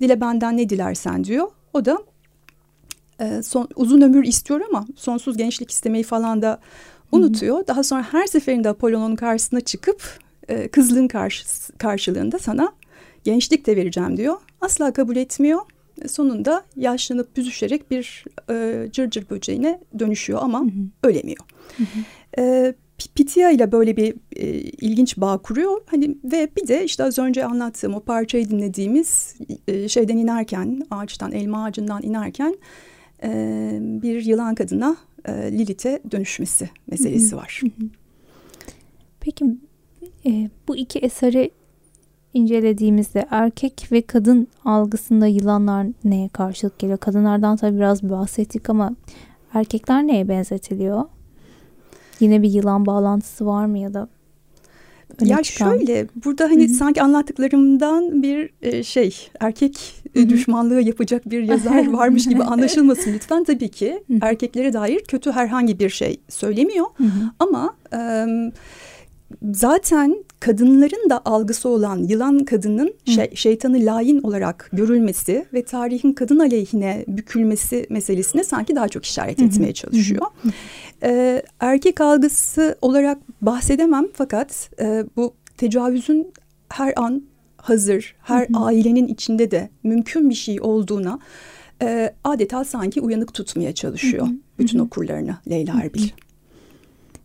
dile 0.00 0.20
benden 0.20 0.56
ne 0.56 0.68
dilersen 0.68 1.24
diyor. 1.24 1.48
O 1.72 1.84
da 1.84 1.98
e, 3.20 3.42
son, 3.42 3.68
uzun 3.76 4.00
ömür 4.00 4.24
istiyor 4.24 4.60
ama 4.68 4.86
sonsuz 4.96 5.36
gençlik 5.36 5.70
istemeyi 5.70 6.04
falan 6.04 6.42
da 6.42 6.60
unutuyor. 7.12 7.56
Hı-hı. 7.56 7.66
Daha 7.66 7.82
sonra 7.82 8.02
her 8.02 8.26
seferinde 8.26 8.68
Apollo'nun 8.68 9.16
karşısına 9.16 9.60
çıkıp 9.60 10.18
e, 10.48 10.68
kızlığın 10.68 11.08
karşı, 11.08 11.44
karşılığında 11.78 12.38
sana 12.38 12.72
gençlik 13.24 13.66
de 13.66 13.76
vereceğim 13.76 14.16
diyor. 14.16 14.36
Asla 14.60 14.92
kabul 14.92 15.16
etmiyor 15.16 15.60
sonunda 16.08 16.64
yaşlanıp 16.76 17.36
büzüşerek 17.36 17.90
bir 17.90 18.24
e, 18.50 18.86
cırcır 18.92 19.30
böceğine 19.30 19.80
dönüşüyor 19.98 20.40
ama 20.42 20.60
hı 20.60 20.64
hı. 20.64 21.08
ölemiyor. 21.08 21.44
Hı 21.76 21.82
hı. 21.82 22.42
E, 22.42 22.74
Pitya 23.14 23.50
ile 23.50 23.72
böyle 23.72 23.96
bir 23.96 24.14
e, 24.36 24.46
ilginç 24.60 25.16
bağ 25.16 25.38
kuruyor. 25.38 25.80
Hani 25.86 26.16
ve 26.24 26.48
bir 26.56 26.68
de 26.68 26.84
işte 26.84 27.04
az 27.04 27.18
önce 27.18 27.44
anlattığım 27.44 27.94
o 27.94 28.00
parçayı 28.00 28.50
dinlediğimiz 28.50 29.36
e, 29.68 29.88
şeyden 29.88 30.16
inerken, 30.16 30.82
ağaçtan, 30.90 31.32
elma 31.32 31.64
ağacından 31.64 32.02
inerken 32.02 32.56
e, 33.22 33.78
bir 33.80 34.24
yılan 34.24 34.54
kadına 34.54 34.96
e, 35.24 35.32
Lilith'e 35.32 36.00
dönüşmesi 36.10 36.70
meselesi 36.86 37.32
hı 37.32 37.36
hı. 37.36 37.40
var. 37.40 37.60
Hı 37.62 37.66
hı. 37.66 37.88
Peki 39.20 39.44
e, 40.26 40.50
bu 40.68 40.76
iki 40.76 40.98
eseri 40.98 41.50
incelediğimizde 42.34 43.26
erkek 43.30 43.88
ve 43.92 44.02
kadın 44.02 44.48
algısında 44.64 45.26
yılanlar 45.26 45.86
neye 46.04 46.28
karşılık 46.28 46.78
geliyor? 46.78 46.98
Kadınlardan 46.98 47.56
tabii 47.56 47.76
biraz 47.76 48.02
bahsettik 48.02 48.70
ama 48.70 48.94
erkekler 49.54 50.06
neye 50.06 50.28
benzetiliyor? 50.28 51.04
Yine 52.20 52.42
bir 52.42 52.50
yılan 52.50 52.86
bağlantısı 52.86 53.46
var 53.46 53.66
mı 53.66 53.78
ya 53.78 53.94
da? 53.94 54.08
öne 55.22 55.28
ya 55.28 55.42
çıkan? 55.42 55.78
şöyle 55.78 56.06
burada 56.24 56.44
hani 56.44 56.68
Hı-hı. 56.68 56.74
sanki 56.74 57.02
anlattıklarımdan 57.02 58.22
bir 58.22 58.50
e, 58.62 58.82
şey 58.82 59.28
erkek 59.40 60.02
Hı-hı. 60.14 60.28
düşmanlığı 60.28 60.80
yapacak 60.80 61.30
bir 61.30 61.42
yazar 61.42 61.92
varmış 61.92 62.28
gibi 62.28 62.42
anlaşılmasın 62.44 63.12
lütfen. 63.12 63.44
Tabii 63.44 63.68
ki 63.68 64.02
Hı-hı. 64.06 64.18
erkeklere 64.22 64.72
dair 64.72 65.00
kötü 65.00 65.32
herhangi 65.32 65.78
bir 65.78 65.90
şey 65.90 66.20
söylemiyor 66.28 66.86
Hı-hı. 66.96 67.30
ama 67.38 67.76
e, 67.92 68.26
zaten 69.52 70.24
kadınların 70.40 71.10
da 71.10 71.22
algısı 71.24 71.68
olan 71.68 71.98
yılan 71.98 72.38
kadının 72.38 72.94
şey, 73.04 73.30
şeytanı 73.34 73.86
layin 73.86 74.22
olarak 74.22 74.70
görülmesi 74.72 75.46
ve 75.52 75.64
tarihin 75.64 76.12
kadın 76.12 76.38
aleyhine 76.38 77.04
bükülmesi 77.08 77.86
meselesine 77.90 78.44
sanki 78.44 78.76
daha 78.76 78.88
çok 78.88 79.04
işaret 79.04 79.42
etmeye 79.42 79.72
çalışıyor. 79.74 80.26
Ee, 81.02 81.42
erkek 81.60 82.00
algısı 82.00 82.78
olarak 82.82 83.18
bahsedemem 83.42 84.06
fakat 84.14 84.70
e, 84.80 85.04
bu 85.16 85.34
tecavüzün 85.56 86.32
her 86.68 86.92
an 86.96 87.22
hazır, 87.56 88.14
her 88.22 88.48
ailenin 88.54 89.06
içinde 89.06 89.50
de 89.50 89.70
mümkün 89.82 90.30
bir 90.30 90.34
şey 90.34 90.60
olduğuna 90.60 91.18
e, 91.82 92.14
adeta 92.24 92.64
sanki 92.64 93.00
uyanık 93.00 93.34
tutmaya 93.34 93.74
çalışıyor 93.74 94.28
bütün 94.58 94.78
okurlarını 94.78 95.36
Leyla 95.50 95.80
Erbil. 95.82 96.08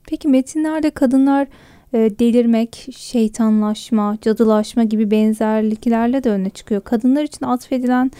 Peki 0.03 0.27
metinlerde 0.27 0.91
kadınlar 0.91 1.47
delirmek, 1.93 2.87
şeytanlaşma, 2.97 4.17
cadılaşma 4.21 4.83
gibi 4.83 5.11
benzerliklerle 5.11 6.23
de 6.23 6.29
öne 6.29 6.49
çıkıyor. 6.49 6.81
Kadınlar 6.81 7.23
için 7.23 7.45
atfedilen 7.45 8.11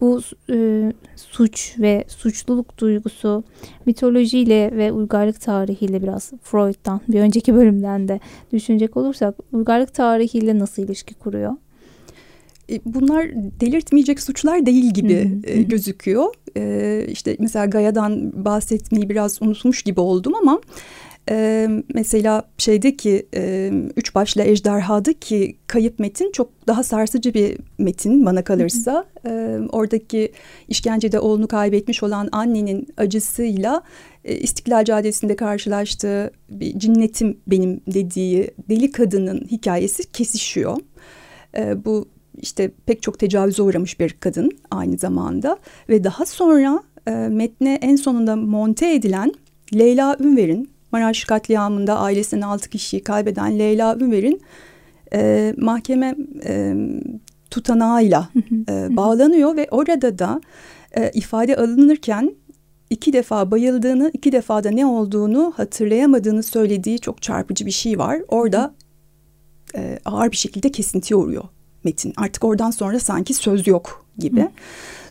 bu 0.00 0.20
e, 0.50 0.92
suç 1.16 1.74
ve 1.78 2.04
suçluluk 2.08 2.78
duygusu 2.78 3.44
mitolojiyle 3.86 4.70
ve 4.76 4.92
uygarlık 4.92 5.40
tarihiyle 5.40 6.02
biraz 6.02 6.32
Freud'dan 6.42 7.00
bir 7.08 7.20
önceki 7.20 7.54
bölümden 7.54 8.08
de 8.08 8.20
düşünecek 8.52 8.96
olursak 8.96 9.34
uygarlık 9.52 9.94
tarihiyle 9.94 10.58
nasıl 10.58 10.82
ilişki 10.82 11.14
kuruyor? 11.14 11.52
E, 12.70 12.80
bunlar 12.84 13.30
delirtmeyecek 13.60 14.20
suçlar 14.20 14.66
değil 14.66 14.92
gibi 14.94 15.40
e, 15.44 15.62
gözüküyor. 15.62 16.34
E, 16.56 17.04
işte 17.08 17.36
mesela 17.38 17.66
Gaya'dan 17.66 18.44
bahsetmeyi 18.44 19.08
biraz 19.08 19.42
unutmuş 19.42 19.82
gibi 19.82 20.00
oldum 20.00 20.34
ama 20.34 20.60
e, 21.30 21.68
mesela 21.94 22.42
şeydeki 22.58 23.26
e, 23.34 23.72
Üç 23.96 24.14
Başlı 24.14 24.42
Ejderha'da 24.42 25.12
ki 25.12 25.56
kayıp 25.66 25.98
metin 25.98 26.32
çok 26.32 26.50
daha 26.66 26.82
sarsıcı 26.82 27.34
bir 27.34 27.58
metin 27.78 28.26
bana 28.26 28.44
kalırsa. 28.44 29.04
E, 29.26 29.58
oradaki 29.72 30.32
işkencede 30.68 31.20
oğlunu 31.20 31.48
kaybetmiş 31.48 32.02
olan 32.02 32.28
annenin 32.32 32.88
acısıyla 32.96 33.82
e, 34.24 34.36
İstiklal 34.36 34.84
Caddesi'nde 34.84 35.36
karşılaştığı 35.36 36.30
bir 36.50 36.78
cinnetim 36.78 37.38
benim 37.46 37.80
dediği 37.86 38.50
deli 38.70 38.92
kadının 38.92 39.40
hikayesi 39.50 40.12
kesişiyor. 40.12 40.76
E, 41.56 41.84
bu 41.84 42.08
işte 42.40 42.70
pek 42.86 43.02
çok 43.02 43.18
tecavüze 43.18 43.62
uğramış 43.62 44.00
bir 44.00 44.12
kadın 44.12 44.50
aynı 44.70 44.98
zamanda 44.98 45.58
ve 45.88 46.04
daha 46.04 46.26
sonra 46.26 46.82
e, 47.06 47.10
metne 47.10 47.78
en 47.82 47.96
sonunda 47.96 48.36
monte 48.36 48.94
edilen 48.94 49.32
Leyla 49.74 50.16
Ünver'in 50.20 50.77
Maraş 50.92 51.24
katliamında 51.24 51.98
ailesinin 51.98 52.42
altı 52.42 52.68
kişiyi 52.70 53.04
kaybeden 53.04 53.58
Leyla 53.58 53.96
Ünver'in 53.96 54.42
e, 55.12 55.54
mahkeme 55.56 56.16
e, 56.44 56.74
tutanağıyla 57.50 58.28
e, 58.68 58.96
bağlanıyor 58.96 59.56
ve 59.56 59.68
orada 59.70 60.18
da 60.18 60.40
e, 60.96 61.10
ifade 61.14 61.56
alınırken 61.56 62.34
iki 62.90 63.12
defa 63.12 63.50
bayıldığını, 63.50 64.10
iki 64.14 64.32
defa 64.32 64.64
da 64.64 64.70
ne 64.70 64.86
olduğunu 64.86 65.52
hatırlayamadığını 65.56 66.42
söylediği 66.42 66.98
çok 66.98 67.22
çarpıcı 67.22 67.66
bir 67.66 67.70
şey 67.70 67.98
var. 67.98 68.18
Orada 68.28 68.74
e, 69.76 69.98
ağır 70.04 70.30
bir 70.30 70.36
şekilde 70.36 70.72
kesintiye 70.72 71.16
uğruyor 71.18 71.44
metin. 71.84 72.12
Artık 72.16 72.44
oradan 72.44 72.70
sonra 72.70 73.00
sanki 73.00 73.34
söz 73.34 73.66
yok 73.66 74.06
gibi. 74.18 74.48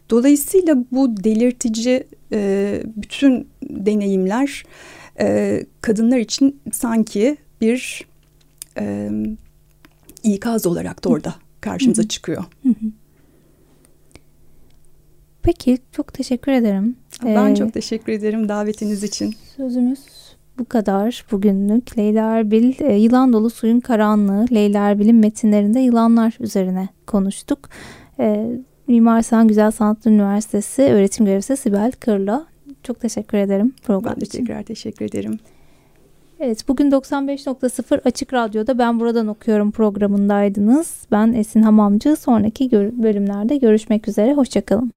Dolayısıyla 0.09 0.77
bu 0.91 1.23
delirtici 1.23 2.07
e, 2.33 2.81
bütün 2.95 3.47
deneyimler 3.63 4.63
e, 5.19 5.63
kadınlar 5.81 6.17
için 6.17 6.59
sanki 6.71 7.37
bir 7.61 8.07
e, 8.79 9.09
ikaz 10.23 10.65
olarak 10.65 11.03
da 11.03 11.09
orada 11.09 11.35
karşımıza 11.61 12.07
çıkıyor. 12.07 12.43
Peki 15.43 15.77
çok 15.91 16.13
teşekkür 16.13 16.51
ederim. 16.51 16.95
Ben 17.25 17.51
ee, 17.51 17.55
çok 17.55 17.73
teşekkür 17.73 18.13
ederim 18.13 18.49
davetiniz 18.49 19.03
için. 19.03 19.35
Sözümüz 19.57 19.99
bu 20.59 20.65
kadar 20.65 21.25
bugünlük. 21.31 21.97
Leyla 21.97 22.37
Erbil, 22.37 22.73
e, 22.79 22.93
Yılan 22.93 23.33
Dolu 23.33 23.49
Suyun 23.49 23.79
Karanlığı, 23.79 24.45
Leyla 24.51 24.89
Erbil'in 24.89 25.15
metinlerinde 25.15 25.79
yılanlar 25.79 26.37
üzerine 26.39 26.89
konuştuk. 27.07 27.69
E, 28.19 28.47
Mimar 28.87 29.21
Sinan 29.21 29.47
Güzel 29.47 29.71
Sanatlar 29.71 30.11
Üniversitesi 30.11 30.81
öğretim 30.81 31.25
görevlisi 31.25 31.57
Sibel 31.57 31.91
Kırla 31.91 32.45
çok 32.83 32.99
teşekkür 32.99 33.37
ederim 33.37 33.73
program 33.83 34.13
ben 34.15 34.21
de 34.21 34.25
için. 34.25 34.45
tekrar 34.45 34.63
teşekkür 34.63 35.05
ederim. 35.05 35.39
Evet 36.39 36.67
bugün 36.67 36.91
95.0 36.91 38.01
Açık 38.05 38.33
Radyo'da 38.33 38.77
Ben 38.77 38.99
Buradan 38.99 39.27
Okuyorum 39.27 39.71
programındaydınız. 39.71 41.07
Ben 41.11 41.33
Esin 41.33 41.61
Hamamcı. 41.61 42.15
Sonraki 42.15 42.71
bölümlerde 42.71 43.57
görüşmek 43.57 44.07
üzere. 44.07 44.33
Hoşçakalın. 44.33 44.91